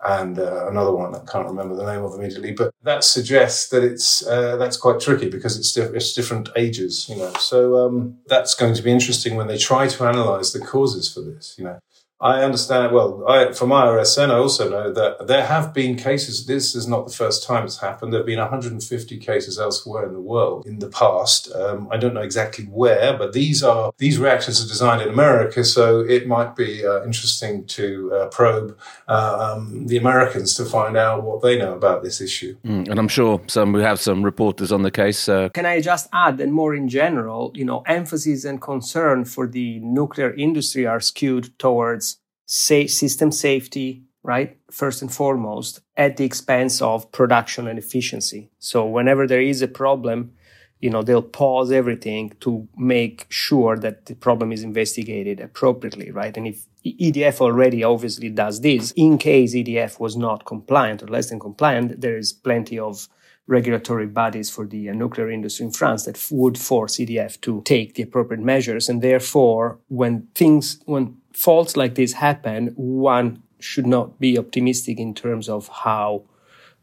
and 0.03 0.39
uh, 0.39 0.67
another 0.67 0.91
one 0.91 1.13
I 1.15 1.19
can't 1.31 1.47
remember 1.47 1.75
the 1.75 1.85
name 1.85 2.03
of 2.03 2.13
immediately, 2.15 2.51
but 2.51 2.73
that 2.83 3.03
suggests 3.03 3.69
that 3.69 3.83
it's 3.83 4.25
uh, 4.25 4.57
that's 4.57 4.77
quite 4.77 4.99
tricky 4.99 5.29
because 5.29 5.57
it's, 5.57 5.75
it's 5.77 6.13
different 6.13 6.49
ages, 6.55 7.07
you 7.09 7.17
know. 7.17 7.33
So 7.33 7.85
um, 7.85 8.17
that's 8.27 8.55
going 8.55 8.73
to 8.73 8.81
be 8.81 8.91
interesting 8.91 9.35
when 9.35 9.47
they 9.47 9.57
try 9.57 9.87
to 9.87 10.03
analyze 10.05 10.53
the 10.53 10.59
causes 10.59 11.11
for 11.11 11.21
this, 11.21 11.55
you 11.57 11.65
know. 11.65 11.79
I 12.21 12.43
understand. 12.43 12.93
Well, 12.93 13.23
I, 13.27 13.51
from 13.51 13.69
IRSN, 13.69 14.29
I 14.29 14.35
also 14.35 14.69
know 14.69 14.93
that 14.93 15.27
there 15.27 15.45
have 15.45 15.73
been 15.73 15.95
cases. 15.95 16.45
This 16.45 16.75
is 16.75 16.87
not 16.87 17.07
the 17.07 17.13
first 17.13 17.43
time 17.43 17.65
it's 17.65 17.79
happened. 17.79 18.13
There 18.13 18.19
have 18.19 18.27
been 18.27 18.37
150 18.37 19.17
cases 19.17 19.57
elsewhere 19.57 20.05
in 20.05 20.13
the 20.13 20.19
world 20.19 20.67
in 20.67 20.77
the 20.77 20.89
past. 20.89 21.51
Um, 21.55 21.87
I 21.91 21.97
don't 21.97 22.13
know 22.13 22.21
exactly 22.21 22.65
where, 22.65 23.17
but 23.17 23.33
these 23.33 23.63
are 23.63 23.91
these 23.97 24.19
reactors 24.19 24.63
are 24.63 24.67
designed 24.67 25.01
in 25.01 25.09
America, 25.09 25.63
so 25.63 26.01
it 26.01 26.27
might 26.27 26.55
be 26.55 26.85
uh, 26.85 27.03
interesting 27.03 27.65
to 27.65 28.13
uh, 28.13 28.27
probe 28.27 28.77
uh, 29.07 29.55
um, 29.55 29.87
the 29.87 29.97
Americans 29.97 30.53
to 30.55 30.65
find 30.65 30.95
out 30.95 31.23
what 31.23 31.41
they 31.41 31.57
know 31.57 31.73
about 31.73 32.03
this 32.03 32.21
issue. 32.21 32.55
Mm, 32.63 32.87
and 32.87 32.99
I'm 32.99 33.07
sure 33.07 33.41
some 33.47 33.73
we 33.73 33.81
have 33.81 33.99
some 33.99 34.21
reporters 34.21 34.71
on 34.71 34.83
the 34.83 34.91
case. 34.91 35.27
Uh, 35.27 35.49
Can 35.49 35.65
I 35.65 35.81
just 35.81 36.07
add 36.13 36.39
and 36.39 36.53
more 36.53 36.75
in 36.75 36.87
general, 36.87 37.51
you 37.55 37.65
know, 37.65 37.81
emphasis 37.87 38.45
and 38.45 38.61
concern 38.61 39.25
for 39.25 39.47
the 39.47 39.79
nuclear 39.79 40.33
industry 40.35 40.85
are 40.85 40.99
skewed 40.99 41.57
towards 41.57 42.10
say 42.53 42.85
system 42.85 43.31
safety, 43.31 44.03
right? 44.23 44.57
First 44.69 45.01
and 45.01 45.09
foremost, 45.09 45.79
at 45.95 46.17
the 46.17 46.25
expense 46.25 46.81
of 46.81 47.09
production 47.13 47.65
and 47.65 47.79
efficiency. 47.79 48.51
So 48.59 48.85
whenever 48.85 49.25
there 49.25 49.41
is 49.41 49.61
a 49.61 49.69
problem, 49.69 50.33
you 50.81 50.89
know, 50.89 51.01
they'll 51.01 51.21
pause 51.21 51.71
everything 51.71 52.33
to 52.41 52.67
make 52.75 53.25
sure 53.29 53.77
that 53.77 54.07
the 54.07 54.15
problem 54.15 54.51
is 54.51 54.63
investigated 54.63 55.39
appropriately, 55.39 56.11
right? 56.11 56.35
And 56.35 56.45
if 56.45 56.65
EDF 56.85 57.39
already 57.39 57.85
obviously 57.85 58.27
does 58.27 58.59
this, 58.59 58.91
in 58.97 59.17
case 59.17 59.55
EDF 59.55 59.97
was 60.01 60.17
not 60.17 60.45
compliant 60.45 61.01
or 61.01 61.07
less 61.07 61.29
than 61.29 61.39
compliant, 61.39 62.01
there 62.01 62.17
is 62.17 62.33
plenty 62.33 62.77
of 62.77 63.07
regulatory 63.47 64.07
bodies 64.07 64.49
for 64.49 64.65
the 64.65 64.91
nuclear 64.91 65.29
industry 65.29 65.65
in 65.65 65.71
France 65.71 66.05
that 66.05 66.23
would 66.31 66.57
force 66.57 66.97
EDF 66.97 67.41
to 67.41 67.61
take 67.65 67.95
the 67.95 68.03
appropriate 68.03 68.41
measures. 68.41 68.87
And 68.87 69.01
therefore, 69.01 69.79
when 69.87 70.27
things, 70.35 70.79
when 70.85 71.17
faults 71.33 71.75
like 71.75 71.95
this 71.95 72.13
happen, 72.13 72.73
one 72.75 73.43
should 73.59 73.85
not 73.85 74.19
be 74.19 74.37
optimistic 74.37 74.99
in 74.99 75.13
terms 75.13 75.47
of 75.49 75.67
how 75.67 76.23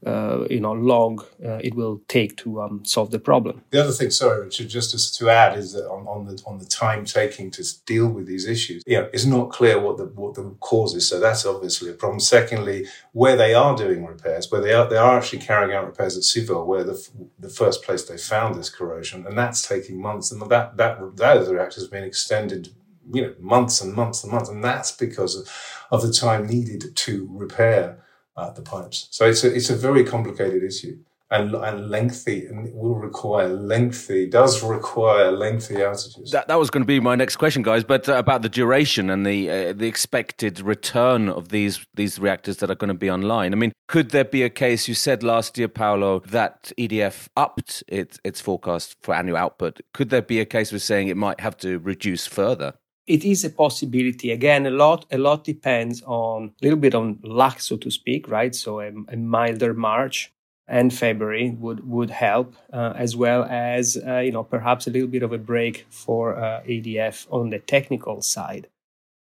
uh, 0.06 0.46
you 0.48 0.60
know 0.60 0.72
long 0.72 1.20
uh, 1.44 1.58
it 1.60 1.74
will 1.74 2.00
take 2.08 2.36
to 2.36 2.62
um, 2.62 2.84
solve 2.84 3.10
the 3.10 3.18
problem. 3.18 3.62
The 3.70 3.80
other 3.82 3.92
thing, 3.92 4.10
sorry, 4.10 4.44
Richard, 4.44 4.68
just 4.68 5.18
to 5.18 5.30
add 5.30 5.58
is 5.58 5.72
that 5.72 5.88
on, 5.88 6.06
on 6.06 6.26
the 6.26 6.40
on 6.46 6.58
the 6.58 6.64
time 6.64 7.04
taking 7.04 7.50
to 7.52 7.64
deal 7.84 8.08
with 8.08 8.26
these 8.26 8.46
issues, 8.46 8.82
yeah, 8.86 9.06
it's 9.12 9.24
not 9.24 9.50
clear 9.50 9.80
what 9.80 9.96
the 9.96 10.04
what 10.04 10.34
the 10.34 10.54
cause 10.60 10.94
is. 10.94 11.08
So 11.08 11.18
that's 11.18 11.44
obviously 11.44 11.90
a 11.90 11.94
problem. 11.94 12.20
Secondly, 12.20 12.86
where 13.12 13.36
they 13.36 13.54
are 13.54 13.76
doing 13.76 14.06
repairs, 14.06 14.50
where 14.50 14.60
they 14.60 14.72
are 14.72 14.88
they 14.88 14.96
are 14.96 15.18
actually 15.18 15.40
carrying 15.40 15.74
out 15.74 15.86
repairs 15.86 16.16
at 16.16 16.22
Civaux, 16.22 16.64
where 16.64 16.84
the 16.84 17.08
the 17.38 17.50
first 17.50 17.82
place 17.82 18.04
they 18.04 18.18
found 18.18 18.54
this 18.54 18.70
corrosion, 18.70 19.26
and 19.26 19.36
that's 19.36 19.66
taking 19.66 20.00
months, 20.00 20.30
and 20.30 20.40
that 20.42 20.76
that 20.76 21.16
that 21.16 21.48
reactor 21.48 21.80
has 21.80 21.88
been 21.88 22.04
extended 22.04 22.68
you 23.12 23.22
know 23.22 23.34
months 23.40 23.80
and 23.80 23.94
months 23.94 24.22
and 24.22 24.32
months, 24.32 24.48
and 24.48 24.62
that's 24.62 24.92
because 24.92 25.34
of, 25.36 25.48
of 25.90 26.02
the 26.02 26.12
time 26.12 26.46
needed 26.46 26.94
to 26.94 27.28
repair 27.32 28.04
uh, 28.38 28.50
the 28.50 28.62
pipes. 28.62 29.09
So 29.11 29.26
it's 29.26 29.45
a, 29.45 29.54
it's 29.54 29.71
a 29.71 29.76
very 29.76 30.04
complicated 30.04 30.62
issue 30.62 30.99
and, 31.30 31.54
and 31.54 31.90
lengthy 31.90 32.47
and 32.47 32.66
it 32.66 32.75
will 32.75 32.95
require 32.95 33.49
lengthy 33.49 34.26
does 34.26 34.62
require 34.62 35.30
lengthy 35.30 35.75
outages. 35.75 36.30
That, 36.30 36.49
that 36.49 36.59
was 36.59 36.71
going 36.71 36.83
to 36.83 36.87
be 36.87 37.00
my 37.00 37.16
next 37.16 37.37
question, 37.37 37.62
guys. 37.62 37.85
But 37.85 38.09
uh, 38.09 38.14
about 38.14 38.42
the 38.42 38.49
duration 38.49 39.11
and 39.11 39.26
the 39.26 39.50
uh, 39.50 39.73
the 39.75 39.87
expected 39.87 40.61
return 40.61 41.28
of 41.28 41.50
these 41.50 41.85
these 41.95 42.18
reactors 42.18 42.59
that 42.59 42.71
are 42.71 42.75
going 42.75 42.88
to 42.88 42.95
be 42.95 43.11
online. 43.11 43.52
I 43.52 43.57
mean, 43.57 43.73
could 43.88 44.11
there 44.11 44.25
be 44.25 44.42
a 44.42 44.50
case? 44.50 44.88
You 44.88 44.95
said 44.95 45.23
last 45.23 45.59
year, 45.59 45.68
Paolo, 45.68 46.21
that 46.21 46.73
EDF 46.78 47.28
upped 47.37 47.85
its 47.88 48.18
its 48.25 48.40
forecast 48.40 48.97
for 49.02 49.14
annual 49.14 49.37
output. 49.37 49.80
Could 49.92 50.11
there 50.11 50.23
be 50.23 50.40
a 50.40 50.47
case 50.47 50.73
of 50.73 50.80
saying 50.80 51.09
it 51.09 51.16
might 51.16 51.40
have 51.40 51.57
to 51.59 51.78
reduce 51.78 52.26
further? 52.26 52.75
It 53.08 53.24
is 53.24 53.42
a 53.44 53.50
possibility. 53.50 54.30
Again, 54.30 54.66
a 54.66 54.70
lot, 54.70 55.06
a 55.10 55.18
lot 55.18 55.42
depends 55.42 56.02
on 56.06 56.52
a 56.60 56.64
little 56.64 56.78
bit 56.78 56.94
on 56.94 57.18
luck, 57.22 57.60
so 57.60 57.76
to 57.78 57.90
speak, 57.90 58.28
right? 58.28 58.54
So 58.54 58.80
a, 58.80 58.92
a 59.08 59.16
milder 59.16 59.72
March 59.72 60.32
and 60.68 60.92
February 60.92 61.56
would 61.58 61.88
would 61.88 62.10
help, 62.10 62.54
uh, 62.72 62.92
as 62.94 63.16
well 63.16 63.44
as 63.44 63.96
uh, 64.06 64.18
you 64.18 64.30
know 64.30 64.44
perhaps 64.44 64.86
a 64.86 64.90
little 64.90 65.08
bit 65.08 65.22
of 65.22 65.32
a 65.32 65.38
break 65.38 65.86
for 65.88 66.36
uh, 66.36 66.60
EDF 66.68 67.26
on 67.30 67.48
the 67.50 67.58
technical 67.58 68.20
side. 68.20 68.68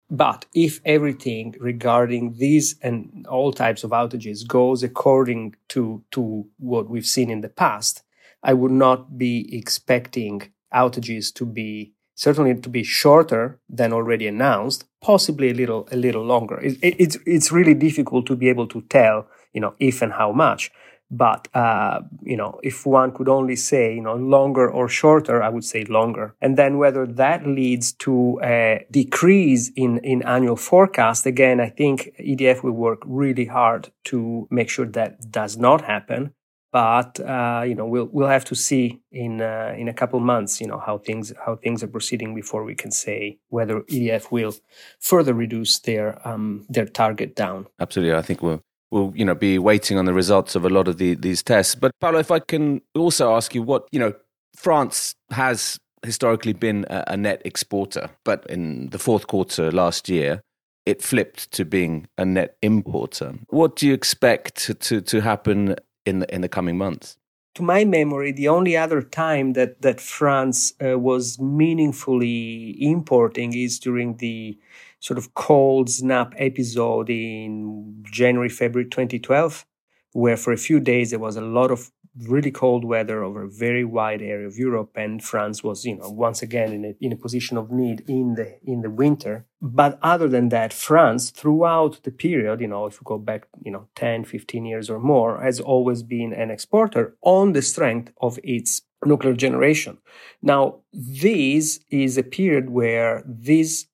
But 0.10 0.46
if 0.54 0.82
everything 0.86 1.56
regarding 1.60 2.34
these 2.38 2.76
and 2.82 3.26
all 3.30 3.52
types 3.52 3.84
of 3.84 3.92
outages 3.92 4.46
goes 4.46 4.84
according 4.84 5.56
to 5.70 6.04
to 6.12 6.46
what 6.58 6.90
we've 6.90 7.06
seen 7.06 7.30
in 7.30 7.42
the 7.42 7.50
past, 7.50 8.04
I 8.44 8.54
would 8.54 8.72
not 8.72 9.18
be 9.18 9.48
expecting 9.58 10.52
outages 10.74 11.34
to 11.36 11.46
be 11.46 11.94
certainly 12.18 12.56
to 12.56 12.68
be 12.70 12.84
shorter 12.84 13.60
than 13.70 13.94
already 13.94 14.28
announced, 14.28 14.86
possibly 15.02 15.52
a 15.52 15.54
little 15.54 15.88
a 15.92 15.96
little 15.96 16.26
longer. 16.26 16.60
It, 16.60 16.78
it, 16.82 16.96
it's 17.00 17.18
it's 17.26 17.52
really 17.52 17.76
difficult 17.76 18.26
to 18.26 18.36
be 18.36 18.50
able 18.50 18.68
to 18.68 18.82
tell, 18.90 19.28
you 19.54 19.62
know, 19.62 19.76
if 19.80 20.02
and 20.02 20.12
how 20.12 20.34
much. 20.34 20.72
But 21.10 21.48
uh, 21.56 22.02
you 22.22 22.36
know, 22.36 22.60
if 22.64 22.86
one 22.86 23.14
could 23.14 23.30
only 23.30 23.56
say, 23.56 23.96
you 23.96 24.02
know, 24.02 24.16
longer 24.16 24.70
or 24.70 24.90
shorter, 24.90 25.42
I 25.42 25.50
would 25.50 25.64
say 25.64 25.86
longer. 25.86 26.36
And 26.42 26.58
then 26.58 26.78
whether 26.78 27.06
that 27.06 27.48
leads 27.48 27.94
to 28.06 28.42
a 28.44 28.86
decrease 28.92 29.72
in 29.76 30.00
in 30.00 30.22
annual 30.24 30.58
forecast, 30.58 31.26
again, 31.26 31.62
I 31.62 31.70
think 31.70 32.12
EDF 32.20 32.64
will 32.64 32.80
work 32.88 33.04
really 33.06 33.46
hard 33.46 33.92
to 34.06 34.48
make 34.50 34.70
sure 34.70 34.88
that 34.88 35.32
does 35.32 35.56
not 35.56 35.82
happen 35.82 36.34
but 36.72 37.20
uh, 37.22 37.64
you 37.66 37.76
know 37.76 37.86
we'll 37.86 38.10
we'll 38.12 38.28
have 38.28 38.46
to 38.46 38.56
see 38.56 39.02
in 39.12 39.42
uh, 39.42 39.74
in 39.78 39.88
a 39.88 39.94
couple 39.94 40.20
months 40.20 40.60
you 40.60 40.68
know 40.68 40.80
how 40.80 40.98
things 40.98 41.34
how 41.46 41.56
things 41.56 41.84
are 41.84 41.88
proceeding 41.88 42.36
before 42.36 42.64
we 42.64 42.76
can 42.76 42.92
say 42.92 43.38
whether 43.50 43.82
EDF 43.82 44.32
will 44.32 44.54
further 45.00 45.34
reduce 45.34 45.80
their 45.80 46.26
um, 46.28 46.66
their 46.70 46.86
target 46.86 47.36
down. 47.36 47.68
Absolutely, 47.80 48.16
I 48.16 48.22
think 48.22 48.42
we'll 48.42 48.62
we'll 48.92 49.14
you 49.16 49.26
know 49.26 49.36
be 49.36 49.58
waiting 49.58 49.98
on 49.98 50.06
the 50.06 50.14
results 50.14 50.56
of 50.56 50.66
a 50.66 50.70
lot 50.70 50.88
of 50.88 50.98
the, 50.98 51.16
these 51.16 51.42
tests. 51.44 51.76
But 51.76 51.92
Paolo, 52.00 52.20
if 52.20 52.32
I 52.32 52.40
can 52.40 52.82
also 52.96 53.34
ask 53.36 53.56
you 53.56 53.64
what 53.64 53.88
you 53.92 54.00
know, 54.00 54.14
France 54.56 55.16
has 55.32 55.80
historically 56.04 56.54
been 56.54 56.86
a, 56.90 57.04
a 57.08 57.18
net 57.18 57.42
exporter, 57.46 58.10
but 58.24 58.46
in 58.50 58.90
the 58.90 59.00
fourth 59.00 59.28
quarter 59.28 59.72
last 59.72 60.10
year. 60.10 60.42
It 60.86 61.02
flipped 61.02 61.52
to 61.52 61.66
being 61.66 62.08
a 62.18 62.24
net 62.24 62.56
importer. 62.62 63.34
What 63.50 63.76
do 63.76 63.86
you 63.86 63.94
expect 63.94 64.56
to, 64.68 64.74
to, 64.74 65.02
to 65.02 65.20
happen 65.20 65.76
in 66.08 66.20
the, 66.20 66.34
in 66.34 66.42
the 66.42 66.50
coming 66.50 66.78
months? 66.78 67.18
To 67.56 67.64
my 67.64 67.86
memory, 67.86 68.32
the 68.32 68.48
only 68.48 68.78
other 68.78 69.02
time 69.02 69.54
that 69.54 69.82
that 69.82 70.00
France 70.00 70.74
uh, 70.80 71.00
was 71.00 71.40
meaningfully 71.40 72.78
importing 72.80 73.56
is 73.56 73.80
during 73.80 74.18
the 74.18 74.58
sort 75.00 75.18
of 75.18 75.34
cold 75.34 75.90
snap 75.90 76.34
episode 76.38 77.10
in 77.10 78.04
January 78.04 78.50
February 78.50 78.90
2012, 78.90 79.66
where 80.14 80.38
for 80.38 80.54
a 80.54 80.58
few 80.58 80.80
days 80.80 81.10
there 81.10 81.20
was 81.20 81.36
a 81.36 81.42
lot 81.42 81.72
of 81.72 81.92
really 82.26 82.52
cold 82.52 82.84
weather 82.84 83.24
over 83.24 83.44
a 83.44 83.50
very 83.50 83.84
wide 83.84 84.22
area 84.22 84.48
of 84.48 84.58
Europe, 84.58 84.92
and 84.96 85.24
France 85.24 85.64
was, 85.64 85.86
you 85.86 85.96
know, 85.96 86.10
once 86.10 86.42
again 86.42 86.74
in 86.74 86.86
a, 86.86 86.96
in 87.00 87.12
a 87.12 87.16
position 87.18 87.58
of 87.58 87.72
need 87.72 88.04
in 88.08 88.36
the 88.36 88.58
in 88.64 88.82
the 88.82 88.90
winter. 88.90 89.46
But 89.62 89.98
other 90.02 90.28
than 90.28 90.50
that, 90.50 90.74
France, 90.74 91.32
throughout 91.32 92.04
the 92.04 92.12
period, 92.12 92.62
you 92.62 92.68
know, 92.68 92.86
if 92.86 92.96
you 92.96 93.02
go 93.06 93.18
back, 93.18 93.48
you 93.64 93.72
know, 93.72 93.88
10, 93.96 94.26
15 94.26 94.66
years 94.66 94.90
or 94.90 95.00
more, 95.00 95.42
has 95.42 95.60
always 95.60 96.04
been 96.04 96.34
an 96.34 96.52
exporter 96.52 97.16
on 97.22 97.54
the 97.54 97.62
strength 97.62 98.12
of 98.22 98.40
its 98.44 98.84
nuclear 99.06 99.34
generation. 99.34 99.98
Now, 100.42 100.82
this 100.94 101.80
is 101.90 102.18
a 102.18 102.24
period 102.24 102.70
where 102.70 103.24
this 103.26 103.88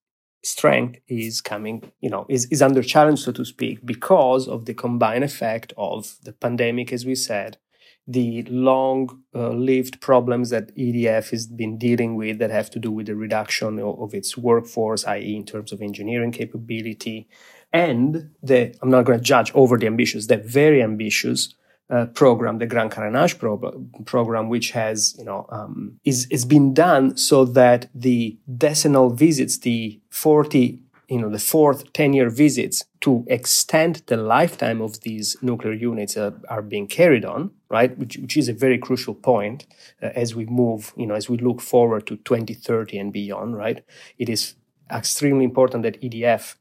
strength 0.43 0.99
is 1.07 1.41
coming, 1.41 1.91
you 2.01 2.09
know, 2.09 2.25
is, 2.29 2.45
is 2.45 2.61
under 2.61 2.83
challenge, 2.83 3.19
so 3.19 3.31
to 3.31 3.45
speak, 3.45 3.85
because 3.85 4.47
of 4.47 4.65
the 4.65 4.73
combined 4.73 5.23
effect 5.23 5.73
of 5.77 6.17
the 6.23 6.33
pandemic, 6.33 6.91
as 6.91 7.05
we 7.05 7.15
said, 7.15 7.57
the 8.05 8.43
long 8.43 9.23
uh, 9.33 9.49
lived 9.49 10.01
problems 10.01 10.49
that 10.49 10.75
EDF 10.75 11.29
has 11.29 11.47
been 11.47 11.77
dealing 11.77 12.15
with 12.15 12.39
that 12.39 12.51
have 12.51 12.69
to 12.71 12.79
do 12.79 12.91
with 12.91 13.07
the 13.07 13.15
reduction 13.15 13.79
of, 13.79 13.99
of 13.99 14.13
its 14.13 14.37
workforce, 14.37 15.05
i.e., 15.05 15.35
in 15.35 15.45
terms 15.45 15.71
of 15.71 15.81
engineering 15.81 16.31
capability, 16.31 17.27
and 17.71 18.29
the, 18.41 18.75
I'm 18.81 18.91
not 18.91 19.05
going 19.05 19.17
to 19.17 19.23
judge 19.23 19.51
over 19.55 19.77
the 19.77 19.87
ambitious, 19.87 20.27
the 20.27 20.37
very 20.37 20.81
ambitious 20.83 21.55
uh, 21.89 22.05
program, 22.07 22.59
the 22.59 22.67
Grand 22.67 22.91
Carénage 22.91 23.39
pro- 23.39 23.87
program, 24.05 24.49
which 24.49 24.71
has, 24.71 25.15
you 25.17 25.25
know, 25.25 25.45
um, 25.49 25.99
is, 26.05 26.27
is 26.29 26.45
been 26.45 26.73
done 26.73 27.17
so 27.17 27.45
that 27.45 27.89
the 27.93 28.37
decennial 28.57 29.09
visits, 29.09 29.57
the 29.59 29.99
40, 30.09 30.79
you 31.09 31.21
know, 31.21 31.29
the 31.29 31.39
fourth 31.39 31.91
10 31.93 32.13
year 32.13 32.29
visits 32.29 32.83
to 33.03 33.25
extend 33.27 34.01
the 34.07 34.15
lifetime 34.15 34.81
of 34.81 35.01
these 35.01 35.35
nuclear 35.41 35.73
units 35.73 36.15
uh, 36.15 36.31
are 36.47 36.61
being 36.61 36.87
carried 36.87 37.25
on, 37.25 37.51
right? 37.67 37.97
Which, 37.97 38.15
which 38.17 38.37
is 38.37 38.47
a 38.47 38.53
very 38.53 38.77
crucial 38.77 39.13
point 39.13 39.65
uh, 40.01 40.09
as 40.15 40.33
we 40.35 40.45
move, 40.45 40.93
you 40.95 41.05
know, 41.05 41.13
as 41.13 41.29
we 41.29 41.37
look 41.37 41.59
forward 41.59 42.07
to 42.07 42.15
2030 42.15 42.97
and 42.97 43.11
beyond, 43.11 43.57
right? 43.57 43.83
It 44.17 44.29
is 44.29 44.55
extremely 44.89 45.43
important 45.43 45.83
that 45.83 46.01
EDF 46.01 46.55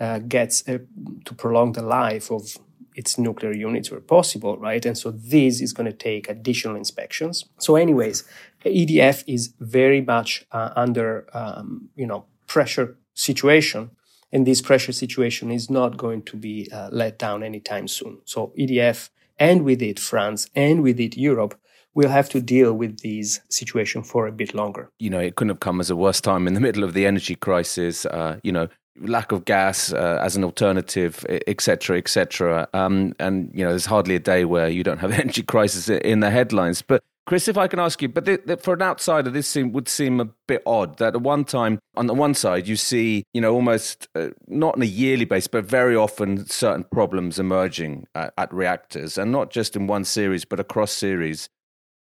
uh, 0.00 0.20
gets 0.20 0.66
uh, 0.66 0.78
to 1.26 1.34
prolong 1.34 1.72
the 1.72 1.82
life 1.82 2.30
of 2.30 2.56
its 2.94 3.18
nuclear 3.18 3.52
units 3.52 3.90
where 3.90 4.00
possible, 4.00 4.56
right? 4.56 4.86
And 4.86 4.96
so 4.96 5.10
this 5.10 5.60
is 5.60 5.74
going 5.74 5.90
to 5.90 5.96
take 5.96 6.26
additional 6.26 6.74
inspections. 6.74 7.44
So, 7.58 7.76
anyways, 7.76 8.24
EDF 8.64 9.24
is 9.26 9.52
very 9.60 10.00
much 10.00 10.46
uh, 10.52 10.70
under, 10.74 11.26
um, 11.34 11.90
you 11.96 12.06
know, 12.06 12.24
pressure 12.46 12.96
situation, 13.14 13.90
and 14.32 14.46
this 14.46 14.62
pressure 14.62 14.92
situation 14.92 15.50
is 15.50 15.70
not 15.70 15.96
going 15.96 16.22
to 16.22 16.36
be 16.36 16.68
uh, 16.72 16.88
let 16.90 17.18
down 17.18 17.42
anytime 17.42 17.86
soon. 17.86 18.20
So, 18.24 18.52
EDF 18.58 19.10
and 19.38 19.64
with 19.64 19.82
it 19.82 19.98
France 19.98 20.48
and 20.54 20.82
with 20.82 21.00
it 21.00 21.16
Europe 21.16 21.58
will 21.94 22.08
have 22.08 22.28
to 22.30 22.40
deal 22.40 22.72
with 22.72 23.00
these 23.00 23.40
situation 23.50 24.02
for 24.02 24.26
a 24.26 24.32
bit 24.32 24.54
longer. 24.54 24.90
You 24.98 25.10
know, 25.10 25.20
it 25.20 25.34
couldn't 25.34 25.50
have 25.50 25.60
come 25.60 25.80
as 25.80 25.90
a 25.90 25.96
worse 25.96 26.20
time 26.20 26.46
in 26.46 26.54
the 26.54 26.60
middle 26.60 26.84
of 26.84 26.94
the 26.94 27.06
energy 27.06 27.34
crisis. 27.34 28.06
Uh, 28.06 28.38
you 28.42 28.52
know, 28.52 28.68
lack 28.98 29.32
of 29.32 29.44
gas 29.44 29.92
uh, 29.92 30.18
as 30.22 30.36
an 30.36 30.44
alternative, 30.44 31.24
etc., 31.46 31.98
etc. 31.98 32.68
Um, 32.72 33.14
and 33.18 33.50
you 33.54 33.64
know, 33.64 33.70
there's 33.70 33.86
hardly 33.86 34.14
a 34.14 34.20
day 34.20 34.44
where 34.44 34.68
you 34.68 34.82
don't 34.82 34.98
have 34.98 35.12
energy 35.24 35.42
crisis 35.42 35.88
in 35.88 36.20
the 36.20 36.30
headlines. 36.30 36.82
But 36.82 37.02
Chris, 37.24 37.46
if 37.46 37.56
I 37.56 37.68
can 37.68 37.78
ask 37.78 38.02
you, 38.02 38.08
but 38.08 38.24
the, 38.24 38.42
the, 38.44 38.56
for 38.56 38.74
an 38.74 38.82
outsider, 38.82 39.30
this 39.30 39.46
seem, 39.46 39.72
would 39.72 39.88
seem 39.88 40.18
a 40.18 40.24
bit 40.24 40.62
odd 40.66 40.98
that 40.98 41.14
at 41.14 41.20
one 41.20 41.44
time, 41.44 41.78
on 41.96 42.08
the 42.08 42.14
one 42.14 42.34
side, 42.34 42.66
you 42.66 42.74
see, 42.74 43.22
you 43.32 43.40
know, 43.40 43.54
almost 43.54 44.08
uh, 44.16 44.30
not 44.48 44.74
on 44.74 44.82
a 44.82 44.86
yearly 44.86 45.24
basis, 45.24 45.46
but 45.46 45.64
very 45.64 45.94
often 45.94 46.46
certain 46.46 46.84
problems 46.84 47.38
emerging 47.38 48.08
at, 48.16 48.34
at 48.36 48.52
reactors, 48.52 49.16
and 49.18 49.30
not 49.30 49.50
just 49.50 49.76
in 49.76 49.86
one 49.86 50.04
series, 50.04 50.44
but 50.44 50.58
across 50.58 50.90
series. 50.90 51.48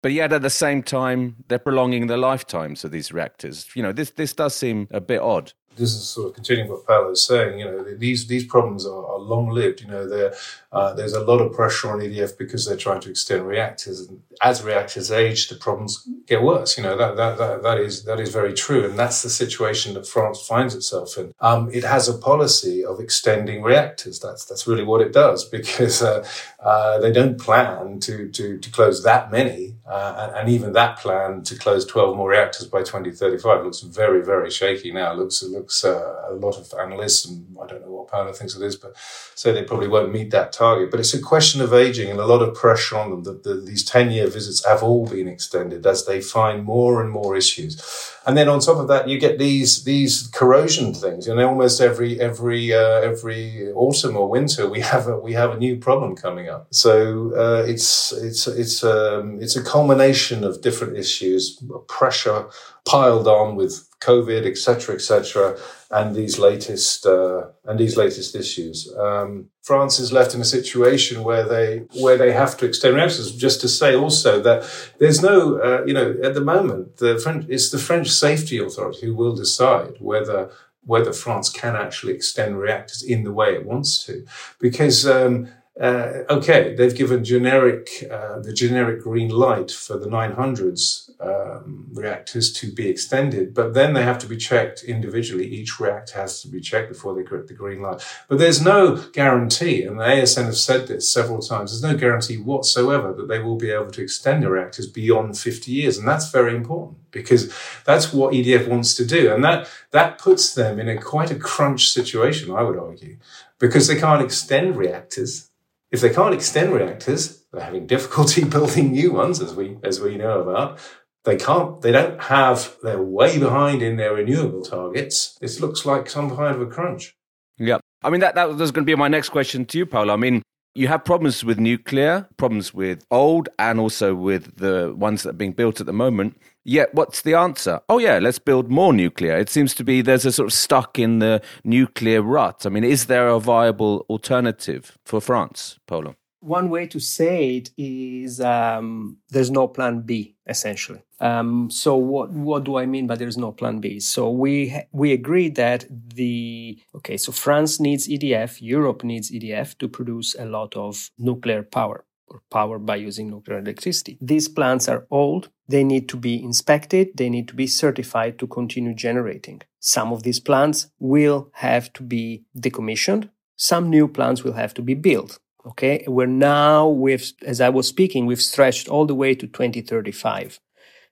But 0.03 0.11
yet, 0.11 0.31
at 0.31 0.43
the 0.43 0.51
same 0.51 0.83
time, 0.83 1.37
they're 1.47 1.57
prolonging 1.57 2.05
the 2.05 2.17
lifetimes 2.17 2.85
of 2.85 2.91
these 2.91 3.11
reactors. 3.11 3.67
You 3.75 3.81
know, 3.81 3.91
this 3.91 4.11
this 4.11 4.33
does 4.33 4.55
seem 4.55 4.87
a 4.91 5.01
bit 5.01 5.19
odd 5.19 5.53
this 5.77 5.93
is 5.93 6.09
sort 6.09 6.29
of 6.29 6.35
continuing 6.35 6.69
what 6.69 6.85
Paolo 6.85 7.11
is 7.11 7.25
saying. 7.25 7.59
You 7.59 7.65
know, 7.65 7.83
these 7.83 8.27
these 8.27 8.45
problems 8.45 8.85
are, 8.85 9.05
are 9.05 9.19
long 9.19 9.49
lived. 9.49 9.81
You 9.81 9.87
know, 9.87 10.31
uh, 10.77 10.93
there's 10.93 11.13
a 11.13 11.21
lot 11.21 11.41
of 11.41 11.53
pressure 11.53 11.89
on 11.89 11.99
EDF 11.99 12.37
because 12.37 12.65
they're 12.65 12.77
trying 12.77 13.01
to 13.01 13.09
extend 13.09 13.47
reactors, 13.47 14.01
and 14.01 14.21
as 14.43 14.63
reactors 14.63 15.11
age, 15.11 15.49
the 15.49 15.55
problems 15.55 16.07
get 16.27 16.43
worse. 16.43 16.77
You 16.77 16.83
know, 16.83 16.95
that 16.95 17.15
that 17.15 17.37
that, 17.39 17.63
that 17.63 17.79
is 17.79 18.03
that 18.03 18.19
is 18.19 18.29
very 18.29 18.53
true, 18.53 18.85
and 18.85 18.97
that's 18.97 19.23
the 19.23 19.29
situation 19.29 19.95
that 19.95 20.05
France 20.05 20.39
finds 20.45 20.75
itself 20.75 21.17
in. 21.17 21.33
Um, 21.39 21.71
it 21.73 21.83
has 21.83 22.07
a 22.07 22.17
policy 22.17 22.85
of 22.85 22.99
extending 22.99 23.63
reactors. 23.63 24.19
That's 24.19 24.45
that's 24.45 24.67
really 24.67 24.83
what 24.83 25.01
it 25.01 25.13
does 25.13 25.45
because 25.57 26.03
uh, 26.03 26.27
uh, 26.59 26.99
they 26.99 27.11
don't 27.11 27.39
plan 27.39 27.99
to 28.01 28.29
to 28.29 28.59
to 28.59 28.71
close 28.71 29.03
that 29.03 29.31
many, 29.31 29.75
uh, 29.89 30.15
and, 30.19 30.37
and, 30.37 30.49
even 30.49 30.73
that 30.73 30.99
plan 30.99 31.41
to 31.43 31.55
close 31.57 31.85
12 31.85 32.15
more 32.15 32.29
reactors 32.29 32.67
by 32.67 32.79
2035 32.79 33.63
looks 33.63 33.81
very 33.81 34.23
very 34.23 34.51
shaky 34.51 34.91
now. 34.91 35.13
It 35.13 35.17
looks 35.17 35.41
it 35.41 35.49
looks 35.49 35.83
uh, 35.83 36.27
a 36.29 36.33
lot 36.33 36.57
of 36.59 36.71
analysts, 36.79 37.25
and 37.25 37.57
I 37.61 37.65
don't 37.65 37.81
know 37.81 37.91
what 37.91 38.09
Paolo 38.09 38.31
thinks 38.33 38.55
it 38.55 38.61
is, 38.61 38.75
but 38.75 38.95
say 39.33 39.51
they 39.51 39.63
probably 39.63 39.87
won't 39.87 40.11
meet 40.11 40.29
that 40.31 40.51
target. 40.51 40.66
But 40.91 40.99
it's 40.99 41.13
a 41.13 41.21
question 41.21 41.61
of 41.61 41.73
aging 41.73 42.09
and 42.09 42.19
a 42.19 42.25
lot 42.25 42.41
of 42.41 42.55
pressure 42.55 42.97
on 42.97 43.09
them. 43.09 43.23
That 43.23 43.43
the, 43.43 43.55
these 43.55 43.83
10 43.83 44.11
year 44.11 44.27
visits 44.27 44.65
have 44.65 44.83
all 44.83 45.07
been 45.07 45.27
extended 45.27 45.85
as 45.85 46.05
they 46.05 46.21
find 46.21 46.63
more 46.63 47.01
and 47.01 47.09
more 47.09 47.35
issues. 47.35 47.81
And 48.25 48.35
then 48.37 48.49
on 48.49 48.59
top 48.59 48.77
of 48.77 48.89
that, 48.89 49.07
you 49.07 49.17
get 49.19 49.39
these 49.39 49.85
these 49.85 50.27
corrosion 50.27 50.93
things. 50.93 51.27
Know, 51.27 51.47
almost 51.47 51.79
every 51.79 52.19
every 52.19 52.73
uh, 52.73 52.99
every 53.01 53.71
autumn 53.73 54.17
or 54.17 54.29
winter, 54.29 54.69
we 54.69 54.81
have 54.81 55.07
a 55.07 55.17
we 55.17 55.33
have 55.33 55.51
a 55.51 55.57
new 55.57 55.77
problem 55.77 56.15
coming 56.15 56.49
up. 56.49 56.67
So 56.71 57.33
uh, 57.35 57.63
it's 57.65 58.11
it's 58.11 58.45
it's 58.47 58.83
um, 58.83 59.37
it's 59.41 59.55
a 59.55 59.63
culmination 59.63 60.43
of 60.43 60.61
different 60.61 60.97
issues, 60.97 61.61
pressure 61.87 62.47
piled 62.85 63.27
on 63.27 63.55
with 63.55 63.87
COVID, 63.99 64.45
etc., 64.45 64.95
etc., 64.95 65.57
and 65.89 66.15
these 66.15 66.37
latest 66.37 67.05
uh, 67.05 67.47
and 67.65 67.79
these 67.79 67.97
latest 67.97 68.35
issues. 68.35 68.93
Um, 68.97 69.49
France 69.63 69.99
is 69.99 70.11
left 70.11 70.35
in 70.35 70.41
a 70.41 70.45
situation 70.45 71.23
where 71.23 71.47
they 71.47 71.85
where 72.01 72.17
they 72.17 72.31
have 72.31 72.57
to 72.57 72.65
extend 72.65 72.95
reactors. 72.95 73.35
Just 73.35 73.61
to 73.61 73.67
say 73.67 73.95
also 73.95 74.39
that 74.41 74.69
there's 74.99 75.21
no, 75.21 75.57
uh, 75.57 75.83
you 75.85 75.93
know, 75.93 76.15
at 76.23 76.33
the 76.33 76.41
moment 76.41 76.97
the 76.97 77.17
French 77.17 77.45
it's 77.49 77.69
the 77.69 77.79
French 77.79 78.09
Safety 78.11 78.57
Authority 78.59 79.07
who 79.07 79.15
will 79.15 79.35
decide 79.35 79.95
whether 79.99 80.51
whether 80.85 81.11
France 81.11 81.49
can 81.49 81.75
actually 81.75 82.13
extend 82.13 82.59
reactors 82.59 83.03
in 83.03 83.23
the 83.23 83.33
way 83.33 83.53
it 83.53 83.65
wants 83.65 84.05
to, 84.05 84.25
because. 84.59 85.07
Um, 85.07 85.49
uh, 85.79 86.23
okay, 86.29 86.73
they've 86.75 86.95
given 86.95 87.23
generic 87.23 87.89
uh, 88.09 88.39
the 88.39 88.51
generic 88.51 89.01
green 89.01 89.29
light 89.29 89.69
for 89.69 89.95
the 89.97 90.07
900s 90.07 91.11
um, 91.21 91.87
reactors 91.93 92.51
to 92.53 92.71
be 92.71 92.89
extended, 92.89 93.53
but 93.53 93.75
then 93.75 93.93
they 93.93 94.01
have 94.01 94.17
to 94.19 94.27
be 94.27 94.37
checked 94.37 94.83
individually. 94.83 95.45
Each 95.45 95.79
reactor 95.79 96.19
has 96.19 96.41
to 96.41 96.47
be 96.47 96.61
checked 96.61 96.89
before 96.89 97.13
they 97.13 97.21
get 97.21 97.47
the 97.47 97.53
green 97.53 97.81
light. 97.81 98.03
But 98.27 98.39
there's 98.39 98.59
no 98.59 98.95
guarantee, 99.13 99.83
and 99.83 99.99
the 99.99 100.03
ASN 100.03 100.45
have 100.45 100.57
said 100.57 100.87
this 100.87 101.11
several 101.11 101.41
times. 101.41 101.71
There's 101.71 101.93
no 101.93 101.97
guarantee 101.97 102.37
whatsoever 102.37 103.13
that 103.13 103.27
they 103.27 103.39
will 103.39 103.57
be 103.57 103.69
able 103.69 103.91
to 103.91 104.01
extend 104.01 104.41
the 104.41 104.49
reactors 104.49 104.87
beyond 104.87 105.37
50 105.37 105.71
years, 105.71 105.99
and 105.99 106.07
that's 106.07 106.31
very 106.31 106.55
important 106.55 106.97
because 107.11 107.53
that's 107.85 108.11
what 108.11 108.33
EDF 108.33 108.67
wants 108.67 108.95
to 108.95 109.05
do, 109.05 109.31
and 109.31 109.43
that 109.43 109.69
that 109.91 110.17
puts 110.17 110.55
them 110.55 110.79
in 110.79 110.89
a 110.89 110.99
quite 110.99 111.29
a 111.29 111.35
crunch 111.35 111.91
situation, 111.91 112.51
I 112.51 112.63
would 112.63 112.79
argue, 112.79 113.17
because 113.59 113.87
they 113.87 113.99
can't 113.99 114.23
extend 114.23 114.75
reactors 114.75 115.51
if 115.91 116.01
they 116.01 116.09
can't 116.09 116.33
extend 116.33 116.73
reactors, 116.73 117.45
they're 117.51 117.63
having 117.63 117.87
difficulty 117.87 118.43
building 118.55 118.91
new 118.91 119.13
ones, 119.13 119.41
as 119.41 119.55
we 119.55 119.77
as 119.83 119.99
we 119.99 120.17
know 120.17 120.41
about. 120.41 120.79
They 121.25 121.35
can't. 121.35 121.81
They 121.81 121.91
don't 121.91 122.21
have. 122.23 122.77
They're 122.83 123.01
way 123.01 123.37
behind 123.37 123.81
in 123.81 123.97
their 123.97 124.13
renewable 124.13 124.61
targets. 124.61 125.37
This 125.41 125.59
looks 125.59 125.85
like 125.85 126.09
some 126.09 126.35
kind 126.35 126.55
of 126.55 126.61
a 126.61 126.67
crunch. 126.67 127.15
Yeah, 127.57 127.79
I 128.03 128.09
mean 128.09 128.21
that 128.21 128.35
that 128.35 128.55
was 128.55 128.71
going 128.71 128.85
to 128.85 128.89
be 128.89 128.95
my 128.95 129.07
next 129.07 129.29
question 129.29 129.65
to 129.65 129.77
you, 129.77 129.85
Paolo. 129.85 130.13
I 130.13 130.17
mean, 130.17 130.41
you 130.75 130.87
have 130.87 131.03
problems 131.03 131.43
with 131.43 131.59
nuclear, 131.59 132.27
problems 132.37 132.73
with 132.73 133.03
old, 133.09 133.49
and 133.57 133.79
also 133.79 134.13
with 134.13 134.57
the 134.57 134.93
ones 134.95 135.23
that 135.23 135.31
are 135.31 135.33
being 135.33 135.53
built 135.53 135.79
at 135.79 135.85
the 135.85 135.93
moment. 135.93 136.39
Yet, 136.69 136.93
what's 136.93 137.21
the 137.21 137.33
answer? 137.33 137.79
Oh, 137.87 137.97
yeah, 137.97 138.19
let's 138.19 138.39
build 138.39 138.69
more 138.69 138.91
nuclear. 138.91 139.37
It 139.37 139.49
seems 139.49 139.73
to 139.75 139.85
be 139.85 140.01
there's 140.01 140.25
a 140.25 140.33
sort 140.33 140.47
of 140.47 140.53
stuck 140.53 140.99
in 140.99 141.19
the 141.19 141.41
nuclear 141.63 142.21
rut. 142.21 142.65
I 142.65 142.69
mean, 142.69 142.83
is 142.83 143.05
there 143.05 143.29
a 143.29 143.39
viable 143.39 144.05
alternative 144.09 144.97
for 145.05 145.21
France, 145.21 145.79
Paolo? 145.87 146.17
One 146.41 146.69
way 146.69 146.85
to 146.87 146.99
say 146.99 147.55
it 147.55 147.69
is 147.77 148.41
um, 148.41 149.17
there's 149.29 149.49
no 149.49 149.69
plan 149.69 150.01
B, 150.01 150.35
essentially. 150.45 150.99
Um, 151.21 151.71
so 151.71 151.95
what 151.95 152.31
what 152.31 152.65
do 152.65 152.77
I 152.77 152.85
mean 152.85 153.07
by 153.07 153.15
there's 153.15 153.37
no 153.37 153.53
plan 153.53 153.79
B? 153.79 154.01
So 154.01 154.29
we 154.29 154.77
we 154.91 155.13
agreed 155.13 155.55
that 155.55 155.85
the 155.89 156.79
okay, 156.95 157.15
so 157.15 157.31
France 157.31 157.79
needs 157.79 158.09
EDF, 158.09 158.61
Europe 158.61 159.05
needs 159.05 159.31
EDF 159.31 159.77
to 159.79 159.87
produce 159.87 160.35
a 160.37 160.45
lot 160.45 160.75
of 160.75 161.11
nuclear 161.17 161.63
power 161.63 162.03
or 162.27 162.41
power 162.51 162.79
by 162.79 162.95
using 162.95 163.29
nuclear 163.29 163.59
electricity. 163.59 164.17
These 164.21 164.47
plants 164.49 164.87
are 164.87 165.05
old. 165.09 165.49
They 165.67 165.83
need 165.83 166.09
to 166.09 166.17
be 166.17 166.41
inspected. 166.41 167.09
They 167.15 167.29
need 167.29 167.47
to 167.49 167.55
be 167.55 167.67
certified 167.67 168.39
to 168.39 168.47
continue 168.47 168.93
generating. 168.93 169.61
Some 169.79 170.11
of 170.11 170.23
these 170.23 170.39
plants 170.39 170.87
will 170.99 171.49
have 171.53 171.93
to 171.93 172.03
be 172.03 172.43
decommissioned. 172.57 173.29
Some 173.55 173.89
new 173.89 174.07
plants 174.07 174.43
will 174.43 174.53
have 174.53 174.73
to 174.75 174.81
be 174.81 174.93
built. 174.93 175.39
Okay. 175.65 176.05
We're 176.07 176.27
now, 176.27 176.87
we've, 176.87 177.31
as 177.41 177.59
I 177.59 177.69
was 177.69 177.87
speaking, 177.87 178.25
we've 178.25 178.41
stretched 178.41 178.87
all 178.87 179.05
the 179.05 179.15
way 179.15 179.35
to 179.35 179.47
2035. 179.47 180.59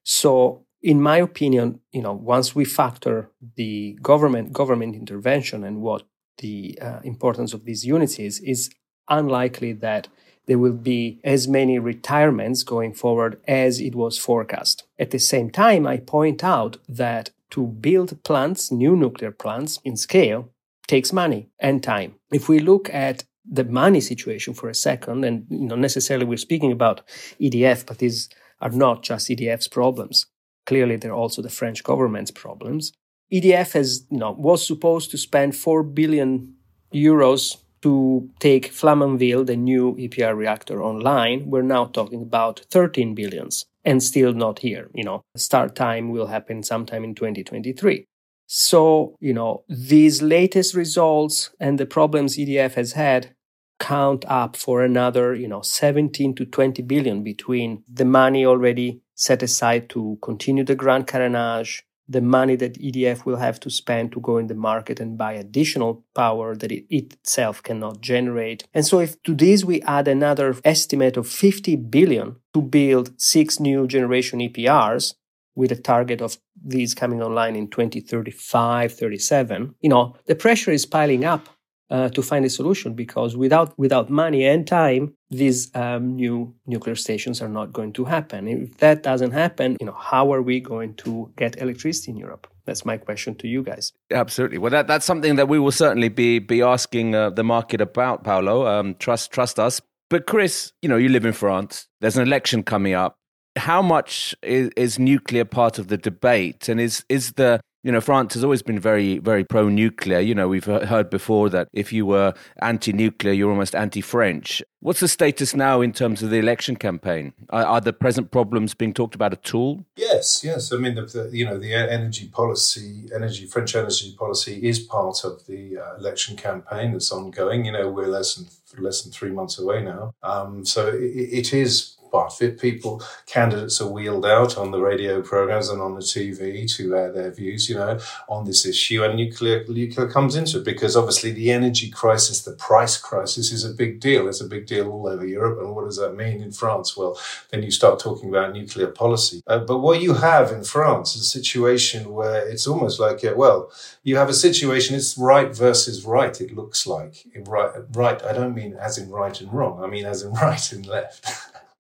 So 0.04 0.66
in 0.86 1.02
my 1.02 1.18
opinion, 1.18 1.80
you 1.92 2.02
know, 2.02 2.14
once 2.14 2.56
we 2.56 2.64
factor 2.64 3.32
the 3.56 3.98
government, 4.04 4.54
government 4.54 4.96
intervention 4.96 5.64
and 5.64 5.82
what 5.82 6.04
the 6.38 6.78
uh, 6.80 7.00
importance 7.04 7.54
of 7.54 7.66
these 7.66 7.86
units 7.86 8.20
is, 8.20 8.40
is 8.40 8.70
unlikely 9.10 9.74
that 9.74 10.08
there 10.48 10.60
will 10.60 10.74
be 10.74 11.20
as 11.24 11.48
many 11.48 11.80
retirements 11.80 12.64
going 12.64 12.94
forward 12.94 13.40
as 13.48 13.80
it 13.80 13.96
was 13.96 14.18
forecast. 14.18 14.84
At 15.00 15.12
the 15.12 15.20
same 15.20 15.50
time, 15.50 15.88
I 15.88 15.98
point 15.98 16.44
out 16.44 16.78
that 16.88 17.32
to 17.52 17.68
build 17.68 18.24
plants, 18.24 18.72
new 18.72 18.96
nuclear 18.96 19.32
plants 19.32 19.80
in 19.84 19.98
scale, 19.98 20.50
takes 20.88 21.14
money 21.14 21.48
and 21.60 21.82
time. 21.84 22.16
If 22.32 22.48
we 22.50 22.60
look 22.60 22.90
at 22.94 23.24
the 23.50 23.64
money 23.64 24.02
situation 24.02 24.54
for 24.54 24.70
a 24.70 24.76
second, 24.76 25.24
and 25.24 25.46
you 25.50 25.68
know, 25.68 25.76
necessarily 25.76 26.26
we're 26.26 26.38
speaking 26.38 26.72
about 26.72 27.02
EDF, 27.40 27.86
but 27.86 28.00
these 28.00 28.30
are 28.62 28.72
not 28.72 29.04
just 29.04 29.30
EDF's 29.30 29.68
problems. 29.68 30.26
Clearly, 30.66 30.96
they're 30.96 31.14
also 31.14 31.42
the 31.42 31.50
French 31.50 31.84
government's 31.84 32.32
problems. 32.32 32.92
EDF 33.32 33.74
has, 33.74 34.06
you 34.10 34.18
know, 34.18 34.32
was 34.32 34.66
supposed 34.66 35.12
to 35.12 35.18
spend 35.18 35.56
4 35.56 35.84
billion 35.84 36.56
euros 36.94 37.58
to 37.86 38.28
take 38.40 38.74
Flamanville, 38.74 39.46
the 39.46 39.56
new 39.56 39.96
EPR 39.98 40.36
reactor, 40.36 40.82
online. 40.82 41.52
We're 41.52 41.62
now 41.62 41.86
talking 41.86 42.24
about 42.24 42.66
13 42.72 43.14
billions 43.14 43.64
and 43.84 44.02
still 44.02 44.34
not 44.34 44.58
here. 44.58 44.90
You 44.96 45.04
know, 45.04 45.22
start 45.38 45.76
time 45.76 46.10
will 46.10 46.26
happen 46.26 46.64
sometime 46.64 47.04
in 47.04 47.14
2023. 47.14 48.08
So, 48.48 49.16
you 49.20 49.36
know, 49.36 49.66
these 49.70 50.24
latest 50.24 50.74
results 50.74 51.52
and 51.60 51.78
the 51.78 51.86
problems 51.86 52.38
EDF 52.38 52.74
has 52.74 52.94
had 52.94 53.36
count 53.80 54.26
up 54.28 54.56
for 54.56 54.82
another, 54.82 55.36
you 55.36 55.48
know, 55.48 55.62
17 55.62 56.34
to 56.34 56.46
20 56.46 56.82
billion 56.82 57.22
between 57.22 57.84
the 57.88 58.06
money 58.06 58.48
already 58.48 59.02
set 59.14 59.44
aside 59.44 59.90
to 59.90 60.18
continue 60.24 60.64
the 60.64 60.76
Grand 60.76 61.06
Carénage, 61.06 61.84
the 62.08 62.22
money 62.22 62.56
that 62.56 62.80
EDF 62.80 63.26
will 63.26 63.38
have 63.38 63.60
to 63.62 63.70
spend 63.70 64.12
to 64.12 64.20
go 64.20 64.38
in 64.38 64.48
the 64.48 64.56
market 64.56 65.00
and 65.00 65.18
buy 65.18 65.34
additional 65.34 66.04
power 66.14 66.56
that 66.56 66.72
it 66.72 66.86
itself 66.90 67.64
cannot 67.64 68.02
generate. 68.02 68.68
And 68.74 68.86
so 68.86 69.00
if 69.00 69.22
to 69.24 69.34
this 69.34 69.64
we 69.64 69.82
add 69.82 70.08
another 70.08 70.56
estimate 70.64 71.18
of 71.18 71.28
50 71.28 71.76
billion 71.78 72.36
to 72.54 72.62
build 72.62 73.20
six 73.20 73.60
new 73.60 73.88
generation 73.88 74.40
EPRs, 74.40 75.16
with 75.56 75.72
a 75.72 75.76
target 75.76 76.22
of 76.22 76.38
these 76.64 76.94
coming 76.94 77.22
online 77.22 77.56
in 77.56 77.70
2035, 77.70 78.94
37, 78.94 79.76
you 79.80 79.90
know, 79.90 80.16
the 80.26 80.36
pressure 80.36 80.72
is 80.72 80.86
piling 80.86 81.24
up 81.24 81.48
uh, 81.90 82.10
to 82.10 82.22
find 82.22 82.46
a 82.46 82.50
solution 82.50 82.94
because 82.94 83.38
without 83.38 83.78
without 83.78 84.10
money 84.10 84.46
and 84.46 84.68
time, 84.68 85.14
these 85.30 85.74
um, 85.76 86.16
new 86.16 86.54
nuclear 86.66 86.96
stations 86.96 87.42
are 87.42 87.50
not 87.50 87.74
going 87.74 87.94
to 87.94 88.06
happen. 88.06 88.48
If 88.48 88.78
that 88.78 89.04
doesn't 89.04 89.32
happen, 89.32 89.78
you 89.80 89.86
know, 89.86 89.98
how 90.00 90.34
are 90.34 90.42
we 90.42 90.60
going 90.60 90.96
to 90.96 91.32
get 91.38 91.62
electricity 91.62 92.12
in 92.12 92.18
Europe? 92.18 92.48
That's 92.66 92.86
my 92.86 92.98
question 92.98 93.36
to 93.36 93.48
you 93.48 93.62
guys. 93.62 93.94
Absolutely. 94.12 94.58
Well, 94.58 94.72
that, 94.72 94.88
that's 94.88 95.06
something 95.06 95.36
that 95.36 95.48
we 95.48 95.60
will 95.60 95.72
certainly 95.72 96.10
be 96.10 96.40
be 96.40 96.62
asking 96.62 97.14
uh, 97.14 97.30
the 97.30 97.44
market 97.44 97.82
about, 97.82 98.24
Paolo. 98.24 98.68
Um, 98.68 98.96
trust 98.96 99.32
trust 99.32 99.60
us. 99.60 99.82
But 100.10 100.28
Chris, 100.28 100.72
you 100.82 100.90
know, 100.90 100.98
you 100.98 101.10
live 101.10 101.26
in 101.26 101.34
France. 101.34 101.88
There's 102.00 102.18
an 102.18 102.24
election 102.24 102.64
coming 102.64 102.94
up 102.94 103.18
how 103.58 103.82
much 103.82 104.36
is, 104.44 104.70
is 104.76 105.00
nuclear 105.00 105.46
part 105.46 105.80
of 105.80 105.88
the 105.88 105.98
debate, 105.98 106.68
and 106.70 106.80
is 106.80 107.06
is 107.10 107.34
the 107.34 107.62
you 107.86 107.92
know, 107.92 108.02
France 108.02 108.34
has 108.34 108.44
always 108.44 108.64
been 108.64 108.80
very, 108.80 109.20
very 109.20 109.44
pro 109.44 109.70
nuclear. 109.70 110.20
You 110.20 110.34
know, 110.34 110.48
we've 110.48 110.66
heard 110.66 111.08
before 111.12 111.52
that 111.52 111.68
if 111.72 111.94
you 111.94 112.08
were 112.08 112.34
anti 112.60 112.92
nuclear, 112.92 113.32
you're 113.32 113.52
almost 113.52 113.76
anti 113.76 114.02
French. 114.02 114.64
What's 114.86 115.00
the 115.00 115.08
status 115.08 115.56
now 115.56 115.82
in 115.82 115.94
terms 115.94 116.22
of 116.22 116.30
the 116.30 116.38
election 116.38 116.76
campaign? 116.76 117.34
Are, 117.50 117.66
are, 117.66 117.82
the 117.82 117.92
present 117.92 118.30
problems 118.30 118.76
being 118.76 118.94
talked 118.94 119.16
about 119.16 119.34
at 119.34 119.56
all? 119.56 119.84
Yes, 119.96 120.44
yes. 120.44 120.72
I 120.72 120.78
mean, 120.78 120.94
the, 120.94 121.08
the, 121.08 121.30
you 121.36 121.44
know, 121.44 121.58
the 121.58 121.74
energy 121.74 122.28
policy, 122.28 123.10
energy 123.12 123.48
French 123.48 123.76
energy 123.76 124.16
policy 124.16 124.60
is 124.62 124.78
part 124.78 125.24
of 125.24 125.44
the 125.48 125.80
uh, 125.80 125.96
election 125.96 126.38
campaign 126.38 126.92
that's 126.92 127.12
ongoing. 127.12 127.66
You 127.66 127.72
know, 127.72 127.90
we're 127.90 128.06
less 128.06 128.36
than 128.36 128.46
less 128.78 129.02
than 129.02 129.12
three 129.12 129.32
months 129.32 129.58
away 129.58 129.82
now, 129.82 130.14
um, 130.22 130.64
so 130.64 130.90
it, 130.90 131.00
it 131.00 131.52
is 131.52 131.96
it. 132.40 132.60
people, 132.60 133.04
candidates 133.26 133.82
are 133.82 133.88
wheeled 133.88 134.26
out 134.26 134.58
on 134.58 134.72
the 134.72 134.80
radio 134.80 135.22
programs 135.22 135.70
and 135.70 135.82
on 135.82 135.96
the 135.96 136.02
TV 136.02 136.70
to 136.76 136.96
air 136.96 137.12
their 137.12 137.32
views, 137.32 137.70
you 137.70 137.76
know, 137.76 138.00
on 138.30 138.46
this 138.46 138.66
issue. 138.66 139.04
And 139.04 139.16
nuclear, 139.16 139.66
nuclear 139.68 140.08
comes 140.08 140.36
into 140.36 140.60
it 140.60 140.66
because 140.66 140.96
obviously 140.96 141.32
the 141.32 141.52
energy 141.52 141.90
crisis, 141.90 142.44
the 142.44 142.54
price 142.54 142.98
crisis 142.98 143.52
is 143.52 143.64
a 143.66 143.74
big 143.74 144.00
deal. 144.00 144.28
It's 144.28 144.42
a 144.42 144.48
big 144.48 144.66
deal 144.66 144.75
all 144.82 145.08
over 145.08 145.26
Europe. 145.26 145.60
And 145.60 145.76
what 145.76 145.86
does 145.86 145.98
that 145.98 146.16
mean 146.16 146.42
in 146.42 146.52
France? 146.52 146.98
Well, 146.98 147.20
then 147.52 147.64
you 147.64 147.72
start 147.72 148.00
talking 148.00 148.30
about 148.30 148.54
nuclear 148.54 148.88
policy. 148.88 149.42
Uh, 149.48 149.60
but 149.60 149.80
what 149.80 150.02
you 150.02 150.16
have 150.16 150.52
in 150.52 150.64
France 150.64 151.16
is 151.16 151.22
a 151.22 151.26
situation 151.26 152.14
where 152.14 152.48
it's 152.48 152.68
almost 152.68 153.00
like, 153.00 153.24
uh, 153.24 153.34
well, 153.36 153.72
you 154.04 154.18
have 154.18 154.30
a 154.30 154.34
situation, 154.34 154.96
it's 154.96 155.18
right 155.18 155.56
versus 155.56 156.06
right, 156.06 156.40
it 156.40 156.56
looks 156.56 156.86
like. 156.88 157.26
Right, 157.36 157.72
right, 157.94 158.24
I 158.24 158.34
don't 158.34 158.56
mean 158.56 158.76
as 158.76 158.98
in 158.98 159.10
right 159.10 159.40
and 159.40 159.52
wrong, 159.52 159.84
I 159.84 159.88
mean 159.88 160.06
as 160.06 160.24
in 160.24 160.34
right 160.46 160.72
and 160.72 160.86
left. 160.86 161.26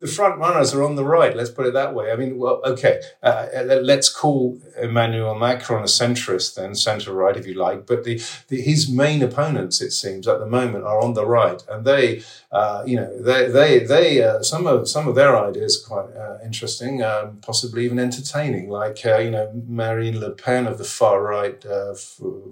The 0.01 0.07
front 0.07 0.37
runners 0.39 0.73
are 0.73 0.83
on 0.83 0.95
the 0.95 1.05
right. 1.05 1.35
Let's 1.35 1.49
put 1.49 1.65
it 1.65 1.73
that 1.73 1.95
way. 1.95 2.11
I 2.11 2.17
mean, 2.17 2.37
well, 2.37 2.61
okay, 2.65 2.99
uh, 3.23 3.47
let's 3.81 4.09
call 4.09 4.59
Emmanuel 4.79 5.35
Macron 5.35 5.83
a 5.83 5.85
centrist, 5.85 6.55
then 6.55 6.75
centre 6.75 7.13
right, 7.13 7.37
if 7.37 7.47
you 7.47 7.53
like. 7.53 7.87
But 7.87 8.03
the, 8.03 8.21
the, 8.49 8.59
his 8.59 8.89
main 8.89 9.23
opponents, 9.23 9.81
it 9.81 9.91
seems, 9.91 10.27
at 10.27 10.39
the 10.39 10.45
moment, 10.45 10.83
are 10.83 11.01
on 11.01 11.13
the 11.13 11.25
right, 11.25 11.63
and 11.69 11.85
they, 11.85 12.23
uh, 12.51 12.83
you 12.85 12.97
know, 12.97 13.21
they, 13.21 13.47
they, 13.47 13.79
they, 13.79 14.21
uh, 14.21 14.43
some 14.43 14.67
of 14.67 14.89
some 14.89 15.07
of 15.07 15.15
their 15.15 15.37
ideas 15.37 15.81
are 15.81 15.87
quite 15.87 16.17
uh, 16.17 16.39
interesting, 16.43 17.01
um, 17.01 17.37
possibly 17.41 17.85
even 17.85 17.97
entertaining. 17.97 18.69
Like, 18.69 19.05
uh, 19.05 19.19
you 19.19 19.31
know, 19.31 19.49
Marine 19.65 20.19
Le 20.19 20.31
Pen 20.31 20.67
of 20.67 20.77
the 20.77 20.83
far 20.83 21.23
right, 21.23 21.65
uh, 21.65 21.95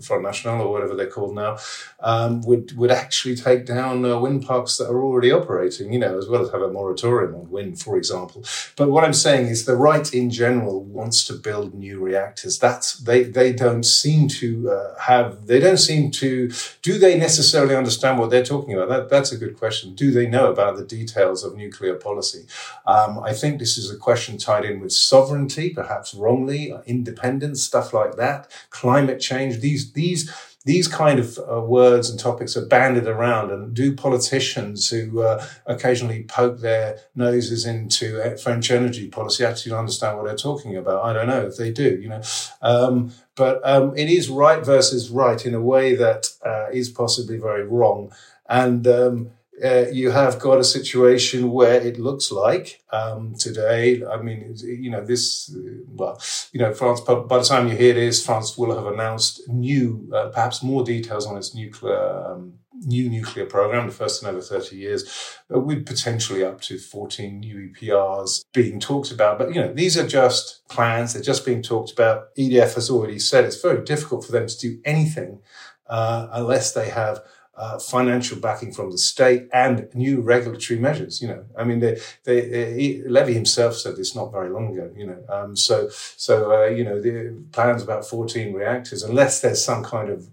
Front 0.01 0.23
National 0.23 0.61
or 0.61 0.71
whatever 0.71 0.95
they're 0.95 1.07
called 1.07 1.35
now, 1.35 1.57
um, 1.99 2.39
would 2.43 2.77
would 2.77 2.91
actually 2.91 3.35
take 3.35 3.65
down 3.65 4.01
wind 4.21 4.45
parks 4.45 4.77
that 4.77 4.89
are 4.89 5.03
already 5.03 5.31
operating. 5.31 5.91
You 5.91 5.99
know, 5.99 6.17
as 6.17 6.29
well 6.29 6.41
as 6.41 6.51
have 6.51 6.61
a 6.61 6.71
moratorium 6.71 7.32
wind, 7.37 7.79
for 7.79 7.97
example. 7.97 8.43
But 8.75 8.89
what 8.89 9.03
I'm 9.03 9.13
saying 9.13 9.47
is 9.47 9.65
the 9.65 9.75
right 9.75 10.13
in 10.13 10.29
general 10.29 10.83
wants 10.83 11.23
to 11.25 11.33
build 11.33 11.73
new 11.73 11.99
reactors. 11.99 12.59
That's 12.59 12.93
they 12.99 13.23
they 13.23 13.53
don't 13.53 13.83
seem 13.83 14.27
to 14.29 14.71
uh, 14.71 14.99
have 14.99 15.47
they 15.47 15.59
don't 15.59 15.77
seem 15.77 16.11
to 16.11 16.51
do 16.81 16.97
they 16.97 17.17
necessarily 17.17 17.75
understand 17.75 18.19
what 18.19 18.29
they're 18.29 18.45
talking 18.45 18.73
about? 18.73 18.89
That 18.89 19.09
that's 19.09 19.31
a 19.31 19.37
good 19.37 19.57
question. 19.57 19.95
Do 19.95 20.11
they 20.11 20.27
know 20.27 20.51
about 20.51 20.77
the 20.77 20.85
details 20.85 21.43
of 21.43 21.55
nuclear 21.55 21.95
policy? 21.95 22.45
Um, 22.85 23.19
I 23.19 23.33
think 23.33 23.59
this 23.59 23.77
is 23.77 23.91
a 23.91 23.97
question 23.97 24.37
tied 24.37 24.65
in 24.65 24.79
with 24.79 24.91
sovereignty, 24.91 25.69
perhaps 25.69 26.13
wrongly, 26.13 26.73
independence, 26.85 27.63
stuff 27.63 27.93
like 27.93 28.15
that, 28.17 28.51
climate 28.69 29.19
change. 29.19 29.59
These 29.59 29.93
these 29.93 30.31
these 30.65 30.87
kind 30.87 31.19
of 31.19 31.37
uh, 31.39 31.59
words 31.59 32.09
and 32.09 32.17
topics 32.17 32.55
are 32.55 32.65
banded 32.65 33.05
around 33.05 33.51
and 33.51 33.73
do 33.73 33.93
politicians 33.93 34.89
who 34.89 35.21
uh, 35.21 35.45
occasionally 35.65 36.23
poke 36.23 36.59
their 36.59 36.99
noses 37.15 37.65
into 37.65 38.21
uh, 38.21 38.37
French 38.37 38.71
energy 38.71 39.09
policy 39.09 39.43
actually 39.43 39.75
understand 39.75 40.17
what 40.17 40.25
they're 40.25 40.35
talking 40.35 40.77
about? 40.77 41.03
I 41.03 41.13
don't 41.13 41.27
know 41.27 41.45
if 41.45 41.57
they 41.57 41.71
do, 41.71 41.99
you 41.99 42.07
know. 42.07 42.21
Um, 42.61 43.11
but 43.35 43.59
um, 43.63 43.97
it 43.97 44.09
is 44.09 44.29
right 44.29 44.65
versus 44.65 45.09
right 45.09 45.45
in 45.45 45.53
a 45.53 45.61
way 45.61 45.95
that 45.95 46.27
uh, 46.45 46.67
is 46.71 46.89
possibly 46.89 47.37
very 47.37 47.65
wrong. 47.65 48.13
And 48.47 48.87
um, 48.87 49.31
uh, 49.63 49.85
you 49.91 50.11
have 50.11 50.39
got 50.39 50.59
a 50.59 50.63
situation 50.63 51.51
where 51.51 51.79
it 51.79 51.99
looks 51.99 52.31
like 52.31 52.81
um, 52.91 53.35
today. 53.35 54.03
I 54.05 54.17
mean, 54.21 54.55
you 54.63 54.89
know, 54.89 55.05
this, 55.05 55.55
well, 55.87 56.19
you 56.51 56.59
know, 56.59 56.73
France, 56.73 57.01
by 57.01 57.37
the 57.37 57.43
time 57.43 57.67
you 57.67 57.75
hear 57.75 57.93
this, 57.93 58.25
France 58.25 58.57
will 58.57 58.75
have 58.75 58.87
announced 58.87 59.47
new, 59.47 60.09
uh, 60.13 60.29
perhaps 60.29 60.63
more 60.63 60.83
details 60.83 61.27
on 61.27 61.37
its 61.37 61.53
nuclear, 61.53 62.25
um, 62.25 62.53
new 62.85 63.09
nuclear 63.09 63.45
program, 63.45 63.85
the 63.85 63.93
first 63.93 64.23
in 64.23 64.29
over 64.29 64.41
30 64.41 64.75
years, 64.75 65.37
uh, 65.53 65.59
with 65.59 65.85
potentially 65.85 66.43
up 66.43 66.59
to 66.61 66.79
14 66.79 67.39
new 67.39 67.69
EPRs 67.69 68.43
being 68.53 68.79
talked 68.79 69.11
about. 69.11 69.37
But, 69.37 69.53
you 69.53 69.61
know, 69.61 69.71
these 69.71 69.97
are 69.97 70.07
just 70.07 70.67
plans. 70.67 71.13
They're 71.13 71.21
just 71.21 71.45
being 71.45 71.61
talked 71.61 71.91
about. 71.91 72.35
EDF 72.35 72.73
has 72.73 72.89
already 72.89 73.19
said 73.19 73.45
it's 73.45 73.61
very 73.61 73.83
difficult 73.85 74.25
for 74.25 74.31
them 74.31 74.47
to 74.47 74.57
do 74.57 74.79
anything 74.83 75.41
uh, 75.87 76.27
unless 76.31 76.73
they 76.73 76.89
have 76.89 77.21
uh, 77.55 77.77
financial 77.77 78.39
backing 78.39 78.71
from 78.73 78.91
the 78.91 78.97
state 78.97 79.47
and 79.53 79.87
new 79.93 80.21
regulatory 80.21 80.79
measures. 80.79 81.21
You 81.21 81.27
know, 81.27 81.45
I 81.57 81.63
mean, 81.63 81.79
they, 81.79 81.99
they, 82.23 82.47
they 82.49 83.01
Levy 83.05 83.33
himself 83.33 83.75
said 83.75 83.95
this 83.95 84.15
not 84.15 84.31
very 84.31 84.49
long 84.49 84.73
ago. 84.73 84.91
You 84.95 85.07
know, 85.07 85.23
um, 85.29 85.55
so 85.55 85.89
so 86.17 86.51
uh, 86.51 86.65
you 86.65 86.83
know 86.83 86.99
the 86.99 87.35
plans 87.51 87.83
about 87.83 88.05
14 88.05 88.53
reactors, 88.53 89.03
unless 89.03 89.41
there's 89.41 89.63
some 89.63 89.83
kind 89.83 90.09
of 90.09 90.29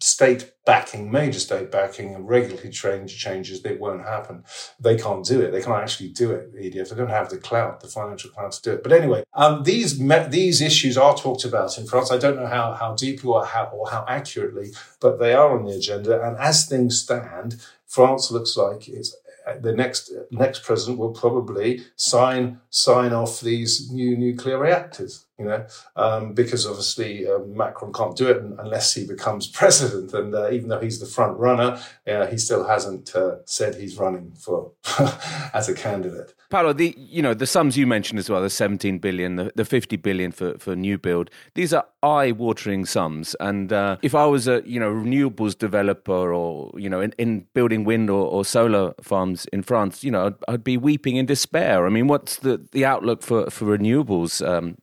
state 0.00 0.52
backing, 0.64 1.10
major 1.10 1.40
state 1.40 1.70
backing, 1.70 2.14
and 2.14 2.28
regulatory 2.28 2.70
change 2.70 3.18
changes 3.18 3.62
that 3.62 3.80
won't 3.80 4.04
happen. 4.04 4.44
They 4.78 4.96
can't 4.96 5.24
do 5.24 5.40
it. 5.40 5.50
They 5.50 5.62
can't 5.62 5.82
actually 5.82 6.10
do 6.10 6.30
it. 6.32 6.54
EDF. 6.54 6.90
They 6.90 6.96
don't 6.96 7.08
have 7.08 7.30
the 7.30 7.38
clout, 7.38 7.80
the 7.80 7.88
financial 7.88 8.30
clout 8.30 8.52
to 8.52 8.62
do 8.62 8.72
it. 8.72 8.82
But 8.82 8.92
anyway, 8.92 9.24
um, 9.34 9.62
these 9.62 9.98
me- 10.00 10.26
these 10.28 10.60
issues 10.60 10.96
are 10.96 11.16
talked 11.16 11.44
about 11.44 11.78
in 11.78 11.86
France. 11.86 12.10
I 12.10 12.18
don't 12.18 12.36
know 12.36 12.46
how 12.46 12.74
how 12.74 12.94
deeply 12.94 13.30
or 13.30 13.44
how 13.44 13.70
or 13.72 13.90
how 13.90 14.04
accurately, 14.08 14.72
but 15.00 15.18
they 15.18 15.32
are 15.32 15.58
on 15.58 15.64
the 15.64 15.74
agenda. 15.74 16.22
And 16.22 16.36
as 16.38 16.66
things 16.66 17.00
stand, 17.00 17.60
France 17.86 18.30
looks 18.30 18.56
like 18.56 18.88
it's 18.88 19.16
the 19.60 19.72
next 19.72 20.12
next 20.30 20.62
president 20.64 20.98
will 20.98 21.12
probably 21.12 21.82
sign 21.96 22.60
sign 22.70 23.12
off 23.12 23.40
these 23.40 23.90
new 23.90 24.16
nuclear 24.16 24.58
reactors. 24.58 25.24
You 25.38 25.44
know, 25.44 25.64
um, 25.94 26.34
because 26.34 26.66
obviously 26.66 27.26
uh, 27.28 27.38
Macron 27.38 27.92
can't 27.92 28.16
do 28.16 28.28
it 28.28 28.42
unless 28.58 28.94
he 28.94 29.06
becomes 29.06 29.46
president. 29.60 30.12
And 30.12 30.34
uh, 30.34 30.50
even 30.50 30.68
though 30.68 30.80
he's 30.80 30.98
the 30.98 31.06
front 31.06 31.38
runner, 31.38 31.80
uh, 32.06 32.26
he 32.26 32.36
still 32.36 32.66
hasn't 32.66 33.14
uh, 33.14 33.36
said 33.44 33.76
he's 33.76 33.98
running 33.98 34.32
for 34.32 34.72
as 35.54 35.68
a 35.68 35.74
candidate. 35.74 36.34
Paolo, 36.50 36.72
the 36.72 36.94
you 36.96 37.22
know 37.22 37.34
the 37.34 37.46
sums 37.46 37.76
you 37.76 37.86
mentioned 37.86 38.18
as 38.18 38.28
well, 38.28 38.42
the 38.42 38.50
17 38.50 38.98
billion, 38.98 39.36
the, 39.36 39.52
the 39.54 39.64
50 39.64 39.96
billion 39.96 40.32
for, 40.32 40.58
for 40.58 40.74
new 40.74 40.98
build. 40.98 41.30
These 41.54 41.72
are 41.72 41.86
eye-watering 42.02 42.86
sums. 42.86 43.36
And 43.38 43.72
uh, 43.72 43.98
if 44.02 44.14
I 44.14 44.26
was 44.26 44.48
a 44.48 44.62
you 44.64 44.80
know 44.80 44.90
renewables 44.90 45.56
developer 45.56 46.32
or 46.32 46.72
you 46.76 46.88
know 46.88 47.00
in, 47.00 47.12
in 47.18 47.46
building 47.54 47.84
wind 47.84 48.10
or, 48.10 48.26
or, 48.26 48.44
solar 48.44 48.94
farms 49.02 49.46
in 49.52 49.62
France, 49.62 50.02
you 50.02 50.10
know 50.10 50.26
I'd, 50.26 50.34
I'd, 50.48 50.64
be 50.64 50.76
weeping 50.76 51.16
in 51.16 51.26
despair. 51.26 51.86
I 51.86 51.90
mean, 51.90 52.08
what's 52.08 52.36
the 52.38 52.66
the 52.72 52.84
outlook 52.84 53.22
for 53.22 53.50
for 53.50 53.78
renewables? 53.78 54.46
Um, 54.46 54.76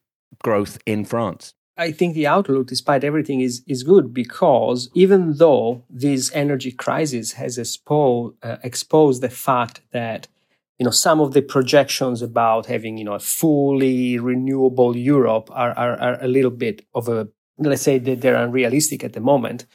growth 0.48 0.78
in 0.86 1.06
France? 1.06 1.56
I 1.78 1.92
think 1.92 2.14
the 2.14 2.28
outlook, 2.28 2.68
despite 2.68 3.04
everything, 3.04 3.42
is 3.42 3.64
is 3.68 3.84
good 3.84 4.14
because 4.14 4.90
even 4.94 5.22
though 5.42 5.84
this 5.90 6.32
energy 6.44 6.72
crisis 6.72 7.34
has 7.34 7.58
expo- 7.58 8.34
uh, 8.42 8.58
exposed 8.64 9.22
the 9.22 9.36
fact 9.48 9.82
that 9.92 10.22
you 10.80 10.86
know 10.86 10.96
some 11.08 11.20
of 11.20 11.34
the 11.34 11.42
projections 11.42 12.22
about 12.22 12.68
having 12.68 12.98
you 12.98 13.06
know 13.08 13.18
a 13.22 13.28
fully 13.42 14.18
renewable 14.32 14.96
Europe 14.96 15.48
are 15.52 15.74
are, 15.84 15.96
are 16.06 16.18
a 16.22 16.34
little 16.36 16.56
bit 16.66 16.86
of 16.94 17.10
a 17.10 17.28
let's 17.58 17.82
say 17.90 17.98
that 18.00 18.22
they're 18.22 18.44
unrealistic 18.46 19.04
at 19.04 19.14
the 19.14 19.28
moment, 19.32 19.66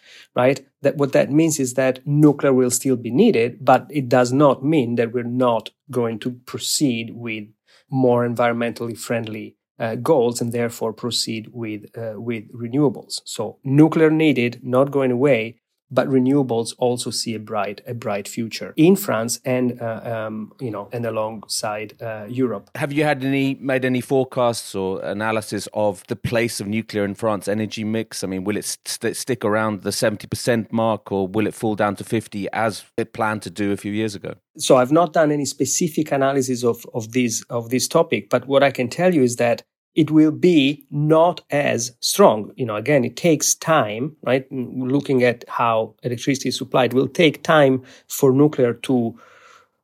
right? 0.43 0.59
That 0.83 0.97
what 0.97 1.13
that 1.13 1.31
means 1.31 1.59
is 1.59 1.75
that 1.75 2.01
nuclear 2.07 2.53
will 2.53 2.71
still 2.71 2.97
be 2.97 3.11
needed, 3.11 3.51
but 3.71 3.83
it 3.91 4.09
does 4.09 4.33
not 4.33 4.65
mean 4.65 4.97
that 4.97 5.13
we're 5.13 5.37
not 5.49 5.71
going 5.91 6.19
to 6.21 6.31
proceed 6.53 7.07
with 7.15 7.45
more 7.91 8.27
environmentally 8.29 8.97
friendly 8.97 9.57
uh, 9.81 9.97
goals 9.97 10.41
and 10.41 10.53
therefore 10.53 10.93
proceed 10.93 11.49
with 11.53 11.87
uh, 11.97 12.21
with 12.21 12.45
renewables. 12.53 13.21
So 13.25 13.59
nuclear 13.65 14.11
needed, 14.11 14.61
not 14.63 14.91
going 14.93 15.11
away, 15.11 15.61
but 15.91 16.09
renewables 16.09 16.75
also 16.79 17.11
see 17.11 17.35
a 17.35 17.39
bright 17.39 17.81
a 17.87 17.95
bright 17.95 18.29
future 18.29 18.73
in 18.77 18.97
France 18.97 19.41
and 19.45 19.81
uh, 19.81 20.27
um, 20.27 20.53
you 20.61 20.71
know 20.71 20.89
and 20.93 21.05
alongside 21.05 22.01
uh, 22.03 22.27
Europe. 22.29 22.71
Have 22.77 22.93
you 22.93 23.05
had 23.05 23.25
any 23.25 23.55
made 23.61 23.85
any 23.85 24.01
forecasts 24.01 24.75
or 24.75 25.01
analysis 25.03 25.69
of 25.75 26.07
the 26.07 26.17
place 26.17 26.61
of 26.61 26.67
nuclear 26.67 27.05
in 27.05 27.15
France 27.15 27.49
energy 27.49 27.85
mix? 27.85 28.23
I 28.23 28.27
mean, 28.27 28.45
will 28.45 28.57
it 28.57 28.65
st- 28.65 29.17
stick 29.17 29.45
around 29.45 29.83
the 29.83 29.93
seventy 29.93 30.27
percent 30.27 30.73
mark, 30.73 31.11
or 31.13 31.27
will 31.27 31.47
it 31.47 31.55
fall 31.55 31.75
down 31.75 31.97
to 31.97 32.05
fifty 32.05 32.49
as 32.53 32.85
it 32.97 33.13
planned 33.13 33.43
to 33.43 33.51
do 33.51 33.73
a 33.73 33.77
few 33.77 33.93
years 33.93 34.15
ago? 34.15 34.35
So 34.59 34.77
I've 34.77 34.93
not 34.93 35.13
done 35.13 35.33
any 35.33 35.45
specific 35.45 36.13
analysis 36.13 36.65
of 36.65 36.85
of 36.95 37.13
this 37.13 37.45
of 37.51 37.71
this 37.71 37.89
topic, 37.89 38.31
but 38.31 38.47
what 38.47 38.63
I 38.63 38.71
can 38.71 38.89
tell 38.89 39.15
you 39.15 39.23
is 39.23 39.37
that 39.37 39.63
it 39.95 40.11
will 40.11 40.31
be 40.31 40.87
not 40.91 41.41
as 41.51 41.93
strong. 42.01 42.53
You 42.57 42.67
know, 42.67 42.77
again, 42.77 43.05
it 43.05 43.17
takes 43.17 43.55
time, 43.55 44.17
right? 44.23 44.47
Looking 44.51 45.25
at 45.25 45.45
how 45.49 45.95
electricity 46.03 46.51
is 46.51 46.57
supplied 46.57 46.93
will 46.93 47.09
take 47.09 47.43
time 47.43 47.83
for 48.09 48.33
nuclear 48.33 48.75
to, 48.75 49.19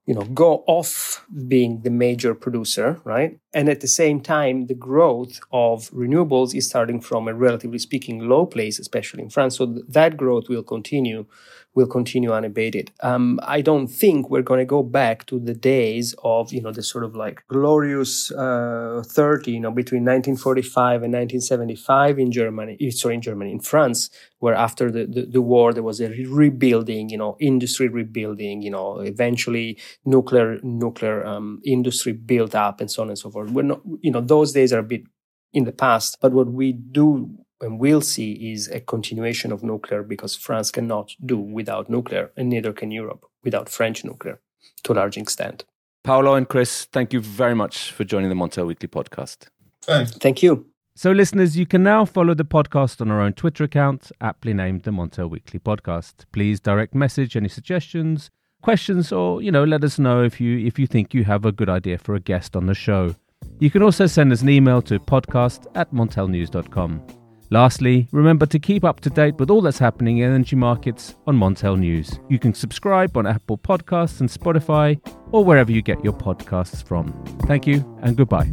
you 0.06 0.14
know, 0.14 0.22
go 0.22 0.62
off 0.68 1.24
being 1.48 1.80
the 1.82 1.90
major 1.90 2.34
producer, 2.34 3.00
right? 3.04 3.38
And 3.52 3.68
at 3.68 3.80
the 3.80 3.88
same 3.88 4.20
time, 4.20 4.66
the 4.66 4.74
growth 4.74 5.40
of 5.52 5.90
renewables 5.90 6.54
is 6.54 6.68
starting 6.68 7.00
from 7.00 7.26
a 7.26 7.34
relatively 7.34 7.78
speaking 7.78 8.20
low 8.28 8.46
place, 8.46 8.78
especially 8.78 9.24
in 9.24 9.30
France. 9.30 9.56
So 9.56 9.66
th- 9.66 9.84
that 9.88 10.16
growth 10.16 10.48
will 10.48 10.62
continue 10.62 11.26
will 11.76 11.86
continue 11.86 12.32
unabated. 12.32 12.90
Um, 13.02 13.38
I 13.42 13.60
don't 13.60 13.86
think 13.86 14.30
we're 14.30 14.42
going 14.42 14.60
to 14.60 14.64
go 14.64 14.82
back 14.82 15.26
to 15.26 15.38
the 15.38 15.52
days 15.52 16.14
of, 16.24 16.50
you 16.50 16.62
know, 16.62 16.72
the 16.72 16.82
sort 16.82 17.04
of 17.04 17.14
like 17.14 17.46
glorious 17.48 18.32
uh, 18.32 19.04
30, 19.06 19.52
you 19.52 19.60
know, 19.60 19.70
between 19.70 20.02
1945 20.02 21.02
and 21.02 21.12
1975 21.12 22.18
in 22.18 22.32
Germany, 22.32 22.78
eh, 22.80 22.90
sorry, 22.90 23.16
in 23.16 23.20
Germany, 23.20 23.52
in 23.52 23.60
France, 23.60 24.08
where 24.38 24.54
after 24.54 24.90
the, 24.90 25.04
the, 25.04 25.26
the 25.26 25.42
war, 25.42 25.74
there 25.74 25.82
was 25.82 26.00
a 26.00 26.08
rebuilding, 26.24 27.10
you 27.10 27.18
know, 27.18 27.36
industry 27.40 27.88
rebuilding, 27.88 28.62
you 28.62 28.70
know, 28.70 29.00
eventually 29.00 29.78
nuclear, 30.06 30.58
nuclear 30.62 31.26
um, 31.26 31.60
industry 31.62 32.12
built 32.12 32.54
up 32.54 32.80
and 32.80 32.90
so 32.90 33.02
on 33.02 33.10
and 33.10 33.18
so 33.18 33.30
forth. 33.30 33.50
We're 33.50 33.62
not, 33.62 33.82
you 34.00 34.10
know, 34.10 34.22
those 34.22 34.52
days 34.52 34.72
are 34.72 34.78
a 34.80 34.82
bit 34.82 35.02
in 35.52 35.64
the 35.64 35.72
past, 35.72 36.16
but 36.22 36.32
what 36.32 36.50
we 36.50 36.72
do 36.72 37.36
and 37.60 37.78
we'll 37.78 38.00
see 38.00 38.52
is 38.52 38.68
a 38.68 38.80
continuation 38.80 39.52
of 39.52 39.62
nuclear 39.62 40.02
because 40.02 40.36
France 40.36 40.70
cannot 40.70 41.14
do 41.24 41.38
without 41.38 41.88
nuclear, 41.88 42.32
and 42.36 42.48
neither 42.48 42.72
can 42.72 42.90
Europe 42.90 43.24
without 43.44 43.68
French 43.68 44.04
nuclear 44.04 44.40
to 44.82 44.92
a 44.92 44.94
large 44.94 45.16
extent. 45.16 45.64
Paolo 46.04 46.34
and 46.34 46.48
Chris, 46.48 46.84
thank 46.92 47.12
you 47.12 47.20
very 47.20 47.54
much 47.54 47.90
for 47.90 48.04
joining 48.04 48.28
the 48.28 48.34
Montel 48.34 48.66
Weekly 48.66 48.88
podcast. 48.88 49.48
Thanks. 49.82 50.12
Thank 50.12 50.42
you. 50.42 50.66
So, 50.94 51.12
listeners, 51.12 51.58
you 51.58 51.66
can 51.66 51.82
now 51.82 52.06
follow 52.06 52.32
the 52.32 52.44
podcast 52.44 53.00
on 53.00 53.10
our 53.10 53.20
own 53.20 53.34
Twitter 53.34 53.64
account, 53.64 54.10
aptly 54.20 54.54
named 54.54 54.84
the 54.84 54.92
Montel 54.92 55.28
Weekly 55.28 55.60
Podcast. 55.60 56.24
Please 56.32 56.58
direct 56.58 56.94
message 56.94 57.36
any 57.36 57.48
suggestions, 57.48 58.30
questions, 58.62 59.12
or 59.12 59.42
you 59.42 59.52
know, 59.52 59.64
let 59.64 59.84
us 59.84 59.98
know 59.98 60.22
if 60.22 60.40
you 60.40 60.58
if 60.66 60.78
you 60.78 60.86
think 60.86 61.12
you 61.12 61.24
have 61.24 61.44
a 61.44 61.52
good 61.52 61.68
idea 61.68 61.98
for 61.98 62.14
a 62.14 62.20
guest 62.20 62.56
on 62.56 62.64
the 62.64 62.74
show. 62.74 63.14
You 63.58 63.70
can 63.70 63.82
also 63.82 64.06
send 64.06 64.32
us 64.32 64.40
an 64.40 64.48
email 64.48 64.80
to 64.82 64.98
podcast 64.98 65.66
at 65.74 65.92
montelnews.com. 65.92 67.25
Lastly, 67.50 68.08
remember 68.12 68.46
to 68.46 68.58
keep 68.58 68.84
up 68.84 69.00
to 69.00 69.10
date 69.10 69.36
with 69.36 69.50
all 69.50 69.62
that's 69.62 69.78
happening 69.78 70.18
in 70.18 70.30
energy 70.30 70.56
markets 70.56 71.14
on 71.26 71.36
Montel 71.36 71.78
News. 71.78 72.18
You 72.28 72.38
can 72.38 72.54
subscribe 72.54 73.16
on 73.16 73.26
Apple 73.26 73.58
Podcasts 73.58 74.20
and 74.20 74.28
Spotify 74.28 75.00
or 75.32 75.44
wherever 75.44 75.70
you 75.70 75.82
get 75.82 76.02
your 76.02 76.14
podcasts 76.14 76.82
from. 76.82 77.12
Thank 77.46 77.66
you 77.66 77.98
and 78.02 78.16
goodbye. 78.16 78.50